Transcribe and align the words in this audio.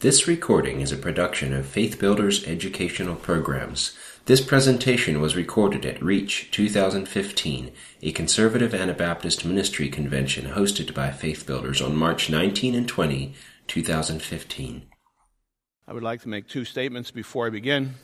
This 0.00 0.28
recording 0.28 0.80
is 0.80 0.92
a 0.92 0.96
production 0.96 1.52
of 1.52 1.66
Faith 1.66 1.98
Builders 1.98 2.46
Educational 2.46 3.16
Programs. 3.16 3.98
This 4.26 4.40
presentation 4.40 5.20
was 5.20 5.34
recorded 5.34 5.84
at 5.84 6.00
Reach 6.00 6.52
2015, 6.52 7.72
a 8.02 8.12
conservative 8.12 8.76
Anabaptist 8.76 9.44
ministry 9.44 9.88
convention 9.88 10.52
hosted 10.52 10.94
by 10.94 11.10
Faith 11.10 11.44
Builders 11.46 11.82
on 11.82 11.96
March 11.96 12.30
19 12.30 12.76
and 12.76 12.88
20, 12.88 13.34
2015. 13.66 14.82
I 15.88 15.92
would 15.92 16.04
like 16.04 16.22
to 16.22 16.28
make 16.28 16.46
two 16.46 16.64
statements 16.64 17.10
before 17.10 17.48
I 17.48 17.50
begin. 17.50 17.94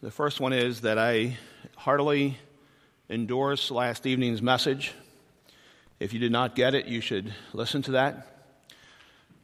The 0.00 0.10
first 0.10 0.40
one 0.40 0.54
is 0.54 0.80
that 0.80 0.96
I 0.96 1.36
heartily 1.76 2.38
endorse 3.10 3.70
last 3.70 4.06
evening's 4.06 4.40
message. 4.40 4.94
If 6.00 6.14
you 6.14 6.20
did 6.20 6.32
not 6.32 6.54
get 6.54 6.74
it, 6.74 6.86
you 6.86 7.02
should 7.02 7.34
listen 7.52 7.82
to 7.82 7.90
that. 7.90 8.33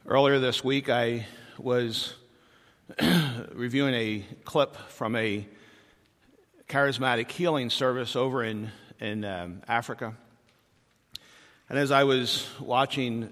Earlier 0.07 0.39
this 0.39 0.63
week, 0.63 0.89
I 0.89 1.27
was 1.59 2.15
reviewing 3.53 3.93
a 3.93 4.25
clip 4.45 4.75
from 4.89 5.15
a 5.15 5.47
charismatic 6.67 7.29
healing 7.29 7.69
service 7.69 8.15
over 8.15 8.43
in, 8.43 8.71
in 8.99 9.23
um, 9.23 9.61
Africa. 9.67 10.15
And 11.69 11.77
as 11.77 11.91
I 11.91 12.05
was 12.05 12.47
watching 12.59 13.31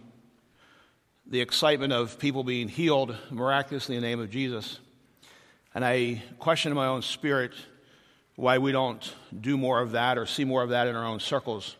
the 1.25 1.41
excitement 1.41 1.91
of 1.91 2.19
people 2.19 2.43
being 2.43 2.67
healed 2.67 3.17
miraculously 3.31 3.95
in 3.95 4.03
the 4.03 4.07
name 4.07 4.19
of 4.19 4.29
Jesus, 4.29 4.79
and 5.73 5.83
I 5.83 6.21
questioned 6.37 6.75
my 6.75 6.85
own 6.85 7.01
spirit 7.01 7.53
why 8.35 8.59
we 8.59 8.71
don't 8.71 9.11
do 9.41 9.57
more 9.57 9.81
of 9.81 9.93
that 9.93 10.19
or 10.19 10.27
see 10.27 10.45
more 10.45 10.61
of 10.61 10.69
that 10.69 10.85
in 10.85 10.95
our 10.95 11.05
own 11.05 11.19
circles. 11.19 11.75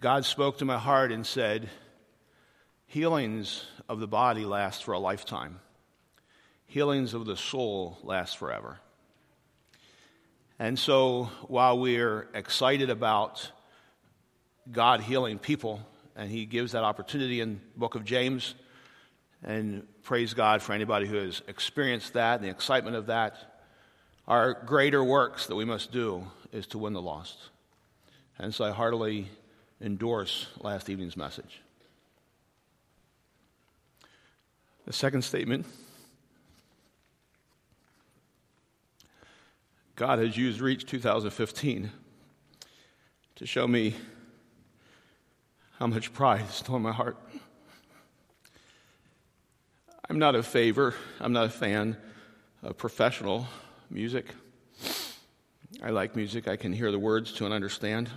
God 0.00 0.24
spoke 0.24 0.58
to 0.58 0.64
my 0.64 0.76
heart 0.76 1.12
and 1.12 1.24
said, 1.24 1.70
Healings 2.94 3.64
of 3.88 3.98
the 3.98 4.06
body 4.06 4.44
last 4.44 4.84
for 4.84 4.92
a 4.92 5.00
lifetime, 5.00 5.58
healings 6.66 7.12
of 7.12 7.26
the 7.26 7.36
soul 7.36 7.98
last 8.04 8.38
forever. 8.38 8.78
And 10.60 10.78
so 10.78 11.24
while 11.48 11.76
we're 11.76 12.28
excited 12.34 12.90
about 12.90 13.50
God 14.70 15.00
healing 15.00 15.40
people, 15.40 15.80
and 16.14 16.30
He 16.30 16.46
gives 16.46 16.70
that 16.70 16.84
opportunity 16.84 17.40
in 17.40 17.54
the 17.54 17.80
book 17.80 17.96
of 17.96 18.04
James, 18.04 18.54
and 19.42 19.84
praise 20.04 20.32
God 20.32 20.62
for 20.62 20.72
anybody 20.72 21.08
who 21.08 21.16
has 21.16 21.42
experienced 21.48 22.12
that 22.12 22.36
and 22.36 22.44
the 22.44 22.52
excitement 22.52 22.94
of 22.94 23.06
that, 23.06 23.64
our 24.28 24.54
greater 24.54 25.02
works 25.02 25.48
that 25.48 25.56
we 25.56 25.64
must 25.64 25.90
do 25.90 26.28
is 26.52 26.68
to 26.68 26.78
win 26.78 26.92
the 26.92 27.02
lost. 27.02 27.38
And 28.38 28.54
so 28.54 28.64
I 28.64 28.70
heartily 28.70 29.26
endorse 29.80 30.46
last 30.60 30.88
evening's 30.88 31.16
message. 31.16 31.60
The 34.86 34.92
second 34.92 35.22
statement 35.22 35.64
God 39.96 40.18
has 40.18 40.36
used 40.36 40.60
Reach 40.60 40.84
2015 40.84 41.90
to 43.36 43.46
show 43.46 43.66
me 43.66 43.94
how 45.78 45.86
much 45.86 46.12
pride 46.12 46.44
is 46.48 46.56
still 46.56 46.76
in 46.76 46.82
my 46.82 46.92
heart. 46.92 47.16
I'm 50.10 50.18
not 50.18 50.34
a 50.34 50.42
favor, 50.42 50.94
I'm 51.18 51.32
not 51.32 51.46
a 51.46 51.50
fan 51.50 51.96
of 52.62 52.76
professional 52.76 53.46
music. 53.88 54.26
I 55.82 55.90
like 55.90 56.14
music 56.14 56.46
I 56.46 56.56
can 56.56 56.72
hear 56.72 56.90
the 56.90 56.98
words 56.98 57.32
to 57.34 57.46
and 57.46 57.54
understand. 57.54 58.10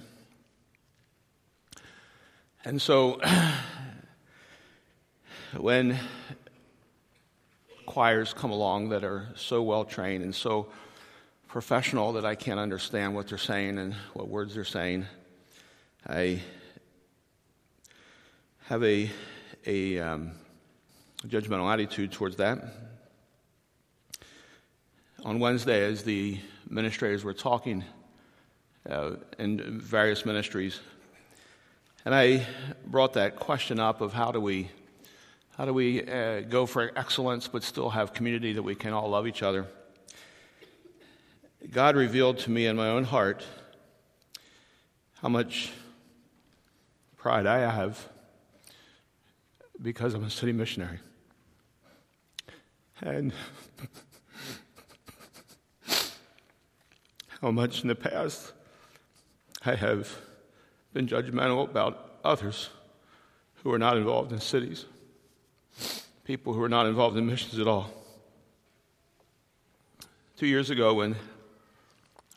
And 2.65 2.81
so, 2.81 3.21
when 5.57 5.97
choirs 7.87 8.33
come 8.33 8.51
along 8.51 8.89
that 8.89 9.03
are 9.03 9.29
so 9.35 9.63
well 9.63 9.83
trained 9.83 10.23
and 10.23 10.35
so 10.35 10.67
professional 11.47 12.13
that 12.13 12.25
I 12.25 12.35
can't 12.35 12.59
understand 12.59 13.15
what 13.15 13.27
they're 13.29 13.39
saying 13.39 13.79
and 13.79 13.95
what 14.13 14.27
words 14.27 14.53
they're 14.53 14.65
saying. 14.65 15.07
I 16.05 16.41
have 18.65 18.83
a, 18.83 19.09
a 19.65 19.99
um, 19.99 20.31
judgmental 21.25 21.71
attitude 21.73 22.11
towards 22.11 22.35
that. 22.35 22.59
On 25.23 25.39
Wednesday, 25.39 25.83
as 25.85 26.03
the 26.03 26.37
administrators 26.67 27.23
were 27.23 27.33
talking 27.33 27.83
uh, 28.87 29.11
in 29.39 29.79
various 29.79 30.25
ministries, 30.25 30.81
and 32.05 32.13
I 32.13 32.45
brought 32.85 33.13
that 33.13 33.37
question 33.37 33.79
up 33.79 34.01
of 34.01 34.13
how 34.13 34.31
do 34.31 34.39
we 34.41 34.69
how 35.57 35.65
do 35.65 35.73
we 35.73 36.07
uh, 36.07 36.41
go 36.41 36.67
for 36.67 36.91
excellence 36.95 37.47
but 37.47 37.63
still 37.63 37.89
have 37.89 38.13
community 38.13 38.53
that 38.53 38.61
we 38.61 38.75
can 38.75 38.93
all 38.93 39.09
love 39.09 39.25
each 39.25 39.41
other? 39.41 39.65
God 41.71 41.95
revealed 41.95 42.37
to 42.39 42.51
me 42.51 42.67
in 42.67 42.75
my 42.75 42.89
own 42.89 43.03
heart 43.03 43.43
how 45.19 45.29
much 45.29 45.71
pride 47.17 47.47
I 47.47 47.57
have 47.71 48.07
because 49.81 50.13
I'm 50.13 50.23
a 50.23 50.29
city 50.29 50.51
missionary. 50.51 50.99
And 53.01 53.33
how 57.41 57.49
much 57.49 57.81
in 57.81 57.87
the 57.87 57.95
past 57.95 58.53
I 59.65 59.73
have 59.73 60.21
been 60.93 61.07
judgmental 61.07 61.67
about 61.67 62.19
others 62.23 62.69
who 63.63 63.73
are 63.73 63.79
not 63.79 63.97
involved 63.97 64.31
in 64.31 64.39
cities 64.39 64.85
people 66.27 66.51
who 66.51 66.61
are 66.61 66.67
not 66.67 66.85
involved 66.85 67.15
in 67.15 67.25
missions 67.25 67.57
at 67.57 67.69
all. 67.69 67.89
Two 70.35 70.45
years 70.45 70.69
ago, 70.69 70.93
when 70.93 71.15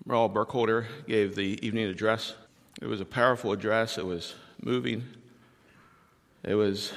Merle 0.06 0.28
Burkholder 0.28 0.86
gave 1.08 1.34
the 1.34 1.58
evening 1.66 1.86
address, 1.88 2.36
it 2.80 2.86
was 2.86 3.00
a 3.00 3.04
powerful 3.04 3.50
address. 3.50 3.98
It 3.98 4.06
was 4.06 4.36
moving. 4.62 5.02
It 6.44 6.54
was 6.54 6.92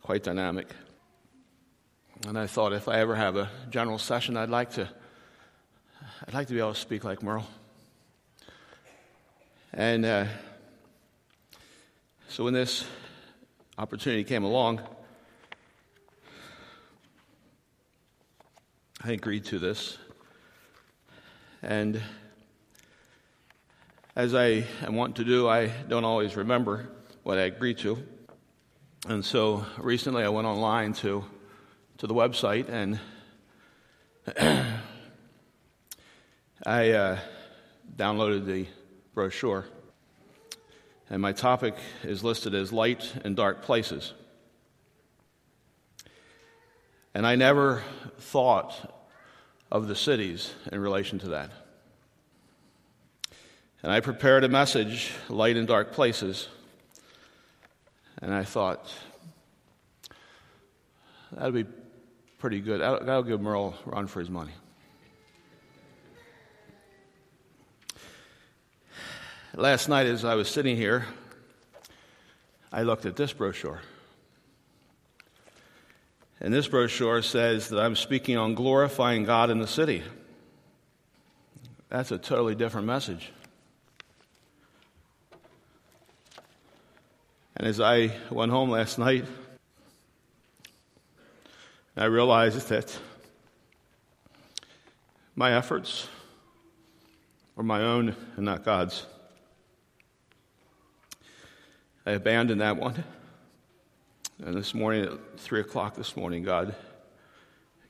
quite 0.00 0.22
dynamic. 0.22 0.68
And 2.26 2.38
I 2.38 2.46
thought 2.46 2.72
if 2.72 2.88
I 2.88 3.00
ever 3.00 3.16
have 3.16 3.36
a 3.36 3.50
general 3.68 3.98
session, 3.98 4.38
I'd 4.38 4.48
like 4.48 4.70
to, 4.72 4.88
I'd 6.26 6.32
like 6.32 6.46
to 6.46 6.54
be 6.54 6.58
able 6.58 6.72
to 6.72 6.80
speak 6.80 7.04
like 7.04 7.22
Merle. 7.22 7.46
And 9.74 10.06
uh, 10.06 10.24
so 12.28 12.44
when 12.44 12.54
this 12.54 12.86
opportunity 13.76 14.24
came 14.24 14.44
along, 14.44 14.80
I 19.06 19.12
agreed 19.12 19.44
to 19.46 19.58
this. 19.58 19.98
And 21.62 22.00
as 24.16 24.34
I 24.34 24.64
want 24.88 25.16
to 25.16 25.24
do, 25.24 25.46
I 25.46 25.66
don't 25.66 26.04
always 26.04 26.36
remember 26.36 26.88
what 27.22 27.36
I 27.36 27.42
agreed 27.42 27.76
to. 27.80 28.02
And 29.06 29.22
so 29.22 29.66
recently 29.76 30.24
I 30.24 30.30
went 30.30 30.46
online 30.46 30.94
to, 30.94 31.22
to 31.98 32.06
the 32.06 32.14
website 32.14 32.70
and 32.70 32.98
I 36.64 36.92
uh, 36.92 37.18
downloaded 37.94 38.46
the 38.46 38.66
brochure. 39.12 39.66
And 41.10 41.20
my 41.20 41.32
topic 41.32 41.74
is 42.04 42.24
listed 42.24 42.54
as 42.54 42.72
Light 42.72 43.12
and 43.22 43.36
Dark 43.36 43.60
Places. 43.60 44.14
And 47.12 47.26
I 47.26 47.36
never 47.36 47.82
thought 48.18 48.93
of 49.70 49.88
the 49.88 49.94
cities 49.94 50.52
in 50.70 50.80
relation 50.80 51.18
to 51.20 51.28
that. 51.28 51.50
And 53.82 53.92
I 53.92 54.00
prepared 54.00 54.44
a 54.44 54.48
message, 54.48 55.12
Light 55.28 55.56
in 55.56 55.66
Dark 55.66 55.92
Places. 55.92 56.48
And 58.22 58.32
I 58.32 58.42
thought, 58.42 58.90
that'll 61.32 61.52
be 61.52 61.66
pretty 62.38 62.60
good. 62.60 62.80
That'll, 62.80 63.22
give 63.22 63.40
Merle 63.40 63.74
a 63.86 63.90
run 63.90 64.06
for 64.06 64.20
his 64.20 64.30
money. 64.30 64.52
Last 69.54 69.88
night, 69.88 70.06
as 70.06 70.24
I 70.24 70.34
was 70.34 70.48
sitting 70.48 70.76
here, 70.76 71.06
I 72.72 72.82
looked 72.82 73.06
at 73.06 73.16
this 73.16 73.32
brochure. 73.32 73.80
And 76.44 76.52
this 76.52 76.68
brochure 76.68 77.22
says 77.22 77.70
that 77.70 77.80
I'm 77.80 77.96
speaking 77.96 78.36
on 78.36 78.54
glorifying 78.54 79.24
God 79.24 79.48
in 79.48 79.60
the 79.60 79.66
city. 79.66 80.02
That's 81.88 82.10
a 82.12 82.18
totally 82.18 82.54
different 82.54 82.86
message. 82.86 83.32
And 87.56 87.66
as 87.66 87.80
I 87.80 88.12
went 88.30 88.52
home 88.52 88.68
last 88.68 88.98
night, 88.98 89.24
I 91.96 92.04
realized 92.04 92.68
that 92.68 92.94
my 95.34 95.56
efforts 95.56 96.08
were 97.56 97.62
my 97.62 97.80
own 97.80 98.14
and 98.36 98.44
not 98.44 98.66
God's. 98.66 99.06
I 102.04 102.10
abandoned 102.10 102.60
that 102.60 102.76
one 102.76 103.02
And 104.42 104.56
this 104.56 104.74
morning 104.74 105.04
at 105.04 105.38
3 105.38 105.60
o'clock 105.60 105.94
this 105.94 106.16
morning, 106.16 106.42
God 106.42 106.74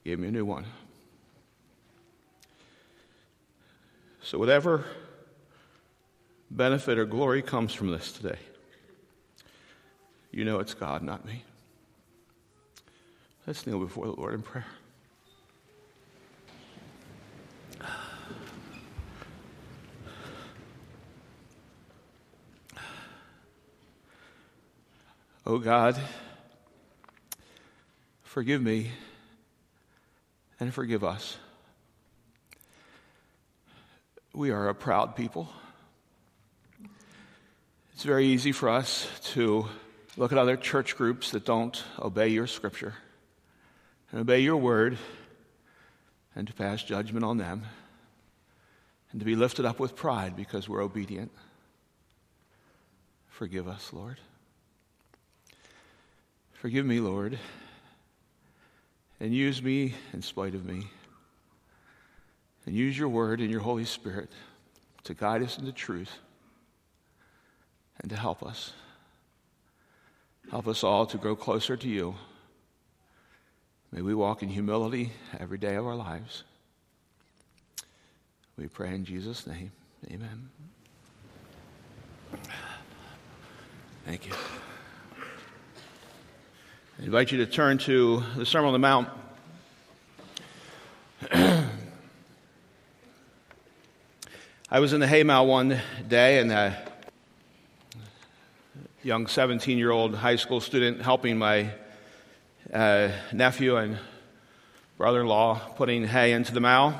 gave 0.05 0.19
me 0.19 0.29
a 0.29 0.31
new 0.31 0.45
one. 0.45 0.67
So, 4.23 4.39
whatever 4.39 4.85
benefit 6.51 6.99
or 6.99 7.07
glory 7.07 7.43
comes 7.43 7.73
from 7.73 7.91
this 7.91 8.13
today, 8.13 8.39
you 10.31 10.45
know 10.45 10.59
it's 10.59 10.75
God, 10.75 11.03
not 11.03 11.25
me. 11.25 11.45
Let's 13.47 13.67
kneel 13.67 13.79
before 13.79 14.07
the 14.07 14.13
Lord 14.13 14.35
in 14.35 14.43
prayer. 14.43 14.67
Oh 25.47 25.59
God, 25.59 26.01
forgive 28.35 28.61
me 28.61 28.91
and 30.59 30.75
forgive 30.75 31.05
us. 31.05 31.37
We 34.33 34.51
are 34.51 34.69
a 34.69 34.75
proud 34.75 35.15
people. 35.15 35.49
It's 37.93 38.03
very 38.03 38.27
easy 38.27 38.51
for 38.51 38.69
us 38.69 39.07
to 39.35 39.67
look 40.17 40.33
at 40.33 40.39
other 40.39 40.57
church 40.57 40.97
groups 40.97 41.31
that 41.31 41.45
don't 41.45 41.81
obey 41.97 42.27
your 42.27 42.49
scripture 42.49 42.95
and 44.11 44.23
obey 44.23 44.41
your 44.41 44.57
word 44.57 44.99
and 46.35 46.49
to 46.49 46.53
pass 46.53 46.83
judgment 46.83 47.25
on 47.25 47.39
them 47.39 47.63
and 49.13 49.21
to 49.21 49.25
be 49.25 49.37
lifted 49.37 49.65
up 49.65 49.79
with 49.79 49.95
pride 49.95 50.35
because 50.35 50.69
we're 50.69 50.83
obedient. 50.83 51.31
Forgive 53.29 53.69
us, 53.69 53.93
Lord. 53.93 54.19
Forgive 56.55 56.85
me, 56.85 56.99
Lord, 56.99 57.39
and 59.21 59.35
use 59.35 59.63
me 59.63 59.95
in 60.13 60.23
spite 60.23 60.55
of 60.55 60.65
me. 60.65 60.89
And 62.67 62.75
use 62.75 62.99
your 62.99 63.09
word 63.09 63.41
and 63.41 63.51
your 63.51 63.61
Holy 63.61 63.85
Spirit 63.85 64.31
to 65.05 65.15
guide 65.15 65.43
us 65.43 65.59
into 65.59 65.73
truth 65.73 66.19
and 68.01 68.11
to 68.11 68.17
help 68.17 68.43
us. 68.43 68.73
Help 70.51 70.67
us 70.67 70.83
all 70.83 71.07
to 71.07 71.19
grow 71.19 71.37
closer 71.37 71.77
to 71.77 71.89
you. 71.89 72.15
May 73.93 74.03
we 74.03 74.15
walk 74.15 74.43
in 74.43 74.49
humility 74.49 75.13
every 75.39 75.59
day 75.59 75.77
of 75.77 75.87
our 75.87 75.95
lives. 75.95 76.45
We 78.57 78.67
pray 78.67 78.95
in 78.95 79.05
Jesus' 79.05 79.47
name. 79.47 79.73
Amen. 80.11 80.49
Thank 84.05 84.27
you. 84.27 84.33
I 87.05 87.07
invite 87.07 87.33
you 87.33 87.39
to 87.45 87.47
turn 87.47 87.77
to 87.81 88.23
the 88.35 88.47
Sermon 88.47 88.69
on 88.69 88.73
the 88.73 88.79
Mount. 88.79 89.11
I 94.71 94.81
was 94.81 94.95
in 94.95 95.01
the 95.01 95.07
Haymow 95.07 95.47
one 95.47 95.79
day, 96.09 96.39
and 96.39 96.51
a 96.51 96.83
young 99.03 99.27
17 99.27 99.77
year 99.77 99.91
old 99.91 100.15
high 100.15 100.37
school 100.37 100.63
student 100.63 101.03
helping 101.03 101.37
my 101.37 101.73
uh, 102.73 103.11
nephew 103.35 103.77
and 103.77 103.99
brother 104.97 105.21
in 105.21 105.27
law 105.27 105.61
putting 105.77 106.07
hay 106.07 106.33
into 106.33 106.55
the 106.55 106.61
mow. 106.61 106.95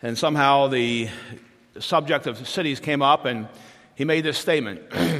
And 0.00 0.16
somehow 0.16 0.68
the 0.68 1.08
subject 1.80 2.28
of 2.28 2.46
cities 2.46 2.78
came 2.78 3.02
up, 3.02 3.24
and 3.24 3.48
he 3.96 4.04
made 4.04 4.22
this 4.22 4.38
statement 4.38 4.80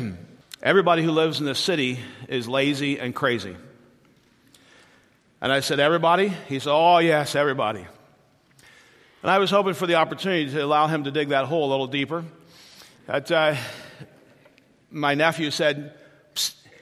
Everybody 0.63 1.03
who 1.03 1.11
lives 1.11 1.41
in 1.41 1.47
this 1.47 1.59
city 1.59 1.99
is 2.29 2.47
lazy 2.47 3.01
and 3.01 3.13
crazy. 3.13 3.57
And 5.41 5.51
I 5.51 5.59
said, 5.59 5.81
Everybody? 5.81 6.29
He 6.29 6.61
said, 6.61 6.71
Oh, 6.71 6.99
yes, 6.99 7.35
everybody. 7.35 7.85
And 9.23 9.31
I 9.31 9.39
was 9.39 9.51
hoping 9.51 9.75
for 9.75 9.89
the 9.89 9.97
opportunity 9.97 10.53
to 10.53 10.65
allow 10.65 10.87
him 10.87 11.03
to 11.03 11.11
dig 11.11 11.31
that 11.31 11.47
hole 11.47 11.69
a 11.69 11.71
little 11.71 11.89
deeper. 11.89 12.25
But, 13.07 13.33
uh, 13.33 13.57
my 14.89 15.15
nephew 15.15 15.51
said, 15.51 15.95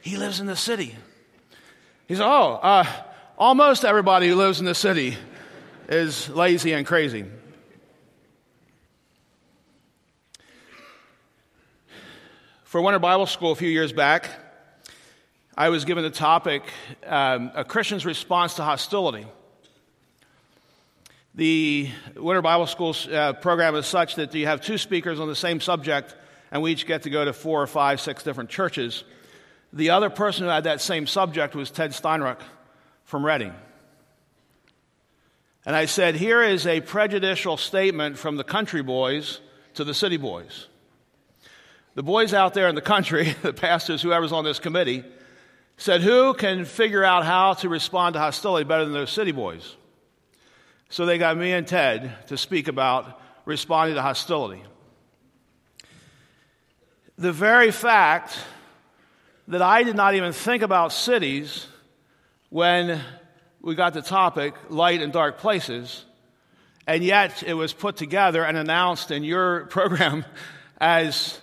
He 0.02 0.18
lives 0.18 0.40
in 0.40 0.46
the 0.46 0.56
city. 0.56 0.94
He 2.06 2.16
said, 2.16 2.26
Oh, 2.26 2.60
uh, 2.62 2.84
almost 3.38 3.86
everybody 3.86 4.28
who 4.28 4.36
lives 4.36 4.60
in 4.60 4.66
the 4.66 4.74
city 4.74 5.16
is 5.88 6.28
lazy 6.28 6.74
and 6.74 6.86
crazy. 6.86 7.24
For 12.70 12.80
Winter 12.80 13.00
Bible 13.00 13.26
School 13.26 13.50
a 13.50 13.56
few 13.56 13.68
years 13.68 13.92
back, 13.92 14.30
I 15.58 15.70
was 15.70 15.84
given 15.84 16.04
the 16.04 16.10
topic 16.10 16.62
um, 17.04 17.50
A 17.56 17.64
Christian's 17.64 18.06
Response 18.06 18.54
to 18.54 18.62
Hostility. 18.62 19.26
The 21.34 21.90
Winter 22.14 22.42
Bible 22.42 22.68
School 22.68 22.94
uh, 23.12 23.32
program 23.32 23.74
is 23.74 23.86
such 23.86 24.14
that 24.14 24.32
you 24.36 24.46
have 24.46 24.60
two 24.60 24.78
speakers 24.78 25.18
on 25.18 25.26
the 25.26 25.34
same 25.34 25.60
subject, 25.60 26.14
and 26.52 26.62
we 26.62 26.70
each 26.70 26.86
get 26.86 27.02
to 27.02 27.10
go 27.10 27.24
to 27.24 27.32
four 27.32 27.60
or 27.60 27.66
five, 27.66 28.00
six 28.00 28.22
different 28.22 28.50
churches. 28.50 29.02
The 29.72 29.90
other 29.90 30.08
person 30.08 30.44
who 30.44 30.50
had 30.50 30.62
that 30.62 30.80
same 30.80 31.08
subject 31.08 31.56
was 31.56 31.72
Ted 31.72 31.90
Steinruck 31.90 32.38
from 33.02 33.26
Reading. 33.26 33.52
And 35.66 35.74
I 35.74 35.86
said, 35.86 36.14
Here 36.14 36.40
is 36.40 36.68
a 36.68 36.80
prejudicial 36.82 37.56
statement 37.56 38.16
from 38.16 38.36
the 38.36 38.44
country 38.44 38.84
boys 38.84 39.40
to 39.74 39.82
the 39.82 39.92
city 39.92 40.18
boys. 40.18 40.68
The 42.00 42.04
boys 42.04 42.32
out 42.32 42.54
there 42.54 42.66
in 42.66 42.74
the 42.74 42.80
country, 42.80 43.34
the 43.42 43.52
pastors, 43.52 44.00
whoever's 44.00 44.32
on 44.32 44.42
this 44.42 44.58
committee, 44.58 45.04
said, 45.76 46.00
Who 46.00 46.32
can 46.32 46.64
figure 46.64 47.04
out 47.04 47.26
how 47.26 47.52
to 47.52 47.68
respond 47.68 48.14
to 48.14 48.20
hostility 48.20 48.64
better 48.64 48.84
than 48.84 48.94
those 48.94 49.10
city 49.10 49.32
boys? 49.32 49.76
So 50.88 51.04
they 51.04 51.18
got 51.18 51.36
me 51.36 51.52
and 51.52 51.66
Ted 51.66 52.10
to 52.28 52.38
speak 52.38 52.68
about 52.68 53.20
responding 53.44 53.96
to 53.96 54.00
hostility. 54.00 54.62
The 57.18 57.32
very 57.32 57.70
fact 57.70 58.38
that 59.48 59.60
I 59.60 59.82
did 59.82 59.94
not 59.94 60.14
even 60.14 60.32
think 60.32 60.62
about 60.62 60.94
cities 60.94 61.66
when 62.48 62.98
we 63.60 63.74
got 63.74 63.92
the 63.92 64.00
topic 64.00 64.54
light 64.70 65.02
and 65.02 65.12
dark 65.12 65.36
places, 65.36 66.06
and 66.86 67.04
yet 67.04 67.42
it 67.42 67.52
was 67.52 67.74
put 67.74 67.98
together 67.98 68.42
and 68.42 68.56
announced 68.56 69.10
in 69.10 69.22
your 69.22 69.66
program 69.66 70.24
as 70.80 71.38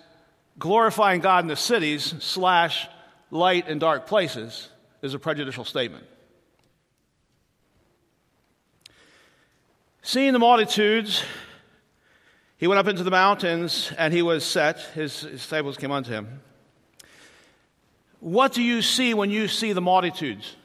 glorifying 0.59 1.21
God 1.21 1.43
in 1.43 1.47
the 1.47 1.55
cities 1.55 2.15
slash 2.19 2.87
light 3.31 3.67
and 3.67 3.79
dark 3.79 4.07
places 4.07 4.69
is 5.01 5.13
a 5.13 5.19
prejudicial 5.19 5.65
statement. 5.65 6.05
Seeing 10.01 10.33
the 10.33 10.39
multitudes, 10.39 11.23
he 12.57 12.67
went 12.67 12.79
up 12.79 12.87
into 12.87 13.03
the 13.03 13.11
mountains 13.11 13.91
and 13.97 14.13
he 14.13 14.21
was 14.21 14.43
set. 14.43 14.79
His, 14.95 15.21
his 15.21 15.41
disciples 15.41 15.77
came 15.77 15.91
unto 15.91 16.11
him. 16.11 16.41
What 18.19 18.53
do 18.53 18.63
you 18.63 18.81
see 18.81 19.13
when 19.13 19.29
you 19.29 19.47
see 19.47 19.73
the 19.73 19.81
multitudes? 19.81 20.55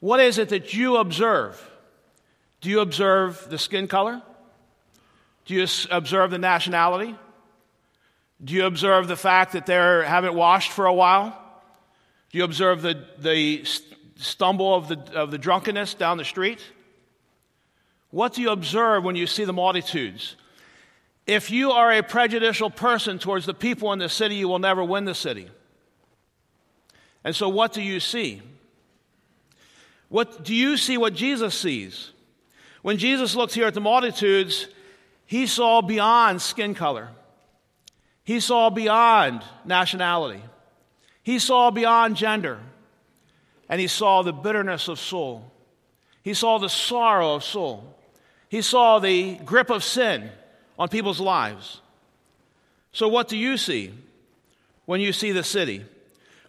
What 0.00 0.18
is 0.20 0.38
it 0.38 0.48
that 0.48 0.74
you 0.74 0.96
observe? 0.96 1.62
Do 2.60 2.70
you 2.70 2.80
observe 2.80 3.46
the 3.48 3.58
skin 3.58 3.86
color? 3.86 4.22
Do 5.44 5.54
you 5.54 5.66
observe 5.90 6.30
the 6.30 6.38
nationality? 6.38 7.14
Do 8.44 8.54
you 8.54 8.66
observe 8.66 9.08
the 9.08 9.16
fact 9.16 9.52
that 9.52 9.66
they 9.66 9.74
haven't 9.74 10.34
washed 10.34 10.72
for 10.72 10.86
a 10.86 10.92
while? 10.92 11.42
Do 12.30 12.38
you 12.38 12.44
observe 12.44 12.82
the, 12.82 13.04
the 13.18 13.64
stumble 14.16 14.74
of 14.74 14.88
the, 14.88 15.18
of 15.18 15.30
the 15.30 15.38
drunkenness 15.38 15.94
down 15.94 16.18
the 16.18 16.24
street? 16.24 16.60
What 18.10 18.34
do 18.34 18.42
you 18.42 18.50
observe 18.50 19.04
when 19.04 19.16
you 19.16 19.26
see 19.26 19.44
the 19.44 19.52
multitudes? 19.52 20.36
If 21.26 21.50
you 21.50 21.72
are 21.72 21.92
a 21.92 22.02
prejudicial 22.02 22.70
person 22.70 23.18
towards 23.18 23.46
the 23.46 23.54
people 23.54 23.92
in 23.92 23.98
the 23.98 24.08
city, 24.08 24.36
you 24.36 24.48
will 24.48 24.58
never 24.58 24.84
win 24.84 25.04
the 25.04 25.14
city. 25.14 25.48
And 27.24 27.34
so, 27.34 27.48
what 27.48 27.72
do 27.72 27.82
you 27.82 27.98
see? 27.98 28.42
What 30.08 30.44
do 30.44 30.54
you 30.54 30.76
see 30.76 30.96
what 30.96 31.14
Jesus 31.14 31.58
sees? 31.58 32.12
When 32.82 32.98
Jesus 32.98 33.34
looked 33.34 33.54
here 33.54 33.66
at 33.66 33.74
the 33.74 33.80
multitudes, 33.80 34.68
he 35.26 35.48
saw 35.48 35.82
beyond 35.82 36.40
skin 36.40 36.74
color. 36.74 37.10
He 38.26 38.40
saw 38.40 38.70
beyond 38.70 39.42
nationality. 39.64 40.42
He 41.22 41.38
saw 41.38 41.70
beyond 41.70 42.16
gender. 42.16 42.58
And 43.68 43.80
he 43.80 43.86
saw 43.86 44.22
the 44.22 44.32
bitterness 44.32 44.88
of 44.88 44.98
soul. 44.98 45.52
He 46.24 46.34
saw 46.34 46.58
the 46.58 46.68
sorrow 46.68 47.36
of 47.36 47.44
soul. 47.44 47.96
He 48.48 48.62
saw 48.62 48.98
the 48.98 49.36
grip 49.44 49.70
of 49.70 49.84
sin 49.84 50.28
on 50.76 50.88
people's 50.88 51.20
lives. 51.20 51.80
So, 52.90 53.06
what 53.06 53.28
do 53.28 53.36
you 53.36 53.56
see 53.56 53.94
when 54.86 55.00
you 55.00 55.12
see 55.12 55.30
the 55.30 55.44
city? 55.44 55.84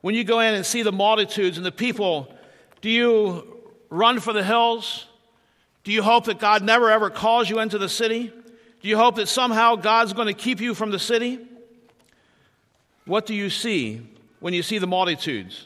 When 0.02 0.16
you 0.16 0.24
go 0.24 0.40
in 0.40 0.56
and 0.56 0.66
see 0.66 0.82
the 0.82 0.92
multitudes 0.92 1.58
and 1.58 1.66
the 1.66 1.72
people, 1.72 2.34
do 2.82 2.90
you 2.90 3.62
run 3.92 4.20
for 4.20 4.34
the 4.34 4.44
hills? 4.44 5.06
Do 5.84 5.92
you 5.92 6.02
hope 6.02 6.26
that 6.26 6.40
God 6.40 6.64
never 6.64 6.90
ever 6.90 7.12
calls 7.12 7.48
you 7.48 7.60
into 7.60 7.78
the 7.78 7.90
city? 7.90 8.34
Do 8.82 8.90
you 8.90 8.98
hope 8.98 9.16
that 9.18 9.28
somehow 9.28 9.76
God's 9.76 10.14
going 10.14 10.28
to 10.28 10.34
keep 10.34 10.60
you 10.60 10.74
from 10.74 10.90
the 10.90 11.00
city? 11.00 11.40
What 13.08 13.26
do 13.26 13.34
you 13.34 13.50
see 13.50 14.02
when 14.42 14.54
you 14.54 14.62
see 14.62 14.78
the 14.78 14.88
multitudes? 14.88 15.66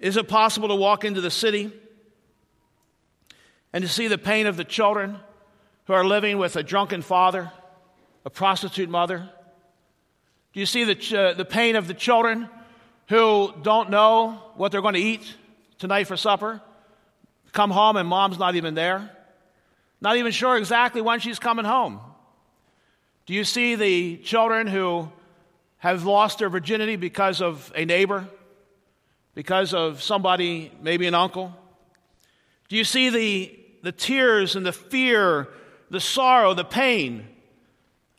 Is 0.00 0.16
it 0.18 0.28
possible 0.28 0.68
to 0.68 0.74
walk 0.74 1.04
into 1.04 1.22
the 1.22 1.30
city 1.30 1.72
and 3.72 3.82
to 3.82 3.88
see 3.88 4.06
the 4.06 4.18
pain 4.18 4.46
of 4.46 4.56
the 4.56 4.64
children 4.64 5.18
who 5.86 5.94
are 5.94 6.04
living 6.04 6.36
with 6.36 6.56
a 6.56 6.62
drunken 6.62 7.00
father, 7.00 7.50
a 8.26 8.30
prostitute 8.30 8.90
mother? 8.90 9.30
Do 10.52 10.60
you 10.60 10.66
see 10.66 10.84
the, 10.84 11.18
uh, 11.18 11.34
the 11.34 11.44
pain 11.44 11.76
of 11.76 11.88
the 11.88 11.94
children 11.94 12.48
who 13.08 13.52
don't 13.62 13.88
know 13.88 14.42
what 14.56 14.72
they're 14.72 14.82
going 14.82 14.94
to 14.94 15.00
eat 15.00 15.34
tonight 15.78 16.06
for 16.06 16.18
supper? 16.18 16.60
Come 17.52 17.70
home 17.70 17.96
and 17.96 18.06
mom's 18.06 18.38
not 18.38 18.56
even 18.56 18.74
there. 18.74 19.10
Not 20.02 20.18
even 20.18 20.32
sure 20.32 20.58
exactly 20.58 21.00
when 21.00 21.18
she's 21.20 21.38
coming 21.38 21.64
home. 21.64 21.98
Do 23.28 23.34
you 23.34 23.44
see 23.44 23.74
the 23.74 24.16
children 24.16 24.66
who 24.66 25.12
have 25.76 26.06
lost 26.06 26.38
their 26.38 26.48
virginity 26.48 26.96
because 26.96 27.42
of 27.42 27.70
a 27.76 27.84
neighbor, 27.84 28.26
because 29.34 29.74
of 29.74 30.00
somebody, 30.02 30.72
maybe 30.80 31.06
an 31.06 31.14
uncle? 31.14 31.54
Do 32.70 32.76
you 32.76 32.84
see 32.84 33.10
the, 33.10 33.58
the 33.82 33.92
tears 33.92 34.56
and 34.56 34.64
the 34.64 34.72
fear, 34.72 35.46
the 35.90 36.00
sorrow, 36.00 36.54
the 36.54 36.64
pain 36.64 37.28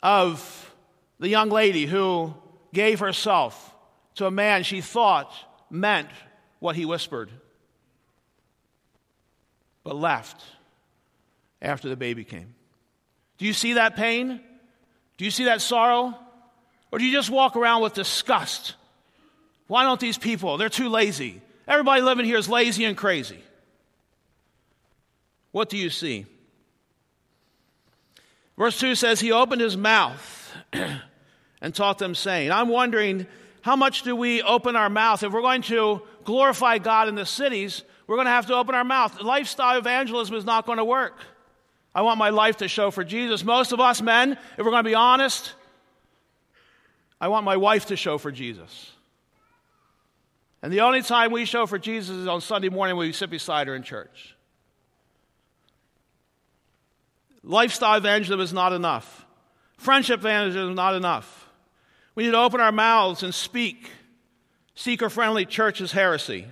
of 0.03 0.75
the 1.17 1.27
young 1.27 1.49
lady 1.49 1.87
who 1.87 2.35
gave 2.71 2.99
herself 2.99 3.73
to 4.13 4.27
a 4.27 4.31
man 4.31 4.61
she 4.61 4.79
thought 4.79 5.33
meant 5.71 6.09
what 6.59 6.75
he 6.75 6.85
whispered, 6.85 7.31
but 9.83 9.95
left 9.95 10.39
after 11.63 11.89
the 11.89 11.97
baby 11.97 12.23
came. 12.23 12.53
Do 13.39 13.47
you 13.47 13.53
see 13.53 13.73
that 13.73 13.95
pain? 13.95 14.41
Do 15.19 15.25
you 15.25 15.31
see 15.31 15.43
that 15.43 15.59
sorrow? 15.59 16.17
Or 16.91 16.97
do 16.97 17.05
you 17.05 17.11
just 17.11 17.29
walk 17.29 17.57
around 17.57 17.81
with 17.81 17.93
disgust? 17.93 18.75
Why 19.67 19.83
don't 19.83 19.99
these 19.99 20.17
people? 20.17 20.57
They're 20.57 20.69
too 20.69 20.87
lazy. 20.87 21.41
Everybody 21.67 22.01
living 22.01 22.25
here 22.25 22.37
is 22.37 22.47
lazy 22.47 22.85
and 22.85 22.95
crazy. 22.95 23.43
What 25.51 25.67
do 25.67 25.77
you 25.77 25.89
see? 25.89 26.25
Verse 28.57 28.79
2 28.79 28.95
says, 28.95 29.19
He 29.19 29.33
opened 29.33 29.59
his 29.59 29.75
mouth 29.75 30.53
and 31.61 31.75
taught 31.75 31.97
them, 31.97 32.15
saying, 32.15 32.49
I'm 32.49 32.69
wondering, 32.69 33.27
how 33.59 33.75
much 33.75 34.03
do 34.03 34.15
we 34.15 34.41
open 34.41 34.77
our 34.77 34.89
mouth? 34.89 35.21
If 35.21 35.33
we're 35.33 35.41
going 35.41 35.63
to 35.63 36.01
glorify 36.23 36.77
God 36.77 37.09
in 37.09 37.15
the 37.15 37.25
cities, 37.25 37.83
we're 38.07 38.15
going 38.15 38.27
to 38.27 38.31
have 38.31 38.47
to 38.47 38.55
open 38.55 38.73
our 38.73 38.85
mouth. 38.85 39.21
Lifestyle 39.21 39.77
evangelism 39.77 40.33
is 40.37 40.45
not 40.45 40.65
going 40.65 40.77
to 40.77 40.85
work. 40.85 41.19
I 41.93 42.01
want 42.03 42.17
my 42.17 42.29
life 42.29 42.57
to 42.57 42.67
show 42.67 42.91
for 42.91 43.03
Jesus. 43.03 43.43
Most 43.43 43.71
of 43.71 43.79
us 43.79 44.01
men, 44.01 44.33
if 44.33 44.59
we're 44.59 44.71
going 44.71 44.83
to 44.83 44.89
be 44.89 44.95
honest, 44.95 45.53
I 47.19 47.27
want 47.27 47.45
my 47.45 47.57
wife 47.57 47.87
to 47.87 47.95
show 47.95 48.17
for 48.17 48.31
Jesus. 48.31 48.91
And 50.61 50.71
the 50.71 50.81
only 50.81 51.01
time 51.01 51.31
we 51.31 51.45
show 51.45 51.65
for 51.65 51.79
Jesus 51.79 52.15
is 52.15 52.27
on 52.27 52.41
Sunday 52.41 52.69
morning 52.69 52.97
when 52.97 53.07
we 53.07 53.13
sit 53.13 53.29
beside 53.29 53.67
her 53.67 53.75
in 53.75 53.83
church. 53.83 54.35
Lifestyle 57.43 57.97
evangelism 57.97 58.41
is 58.41 58.53
not 58.53 58.73
enough. 58.73 59.25
Friendship 59.77 60.19
evangelism 60.19 60.71
is 60.71 60.75
not 60.75 60.95
enough. 60.95 61.49
We 62.15 62.25
need 62.25 62.31
to 62.31 62.37
open 62.37 62.59
our 62.59 62.71
mouths 62.71 63.23
and 63.23 63.33
speak. 63.33 63.89
Seeker 64.75 65.09
friendly 65.09 65.45
church 65.45 65.79
is 65.79 65.93
heresy. 65.93 66.45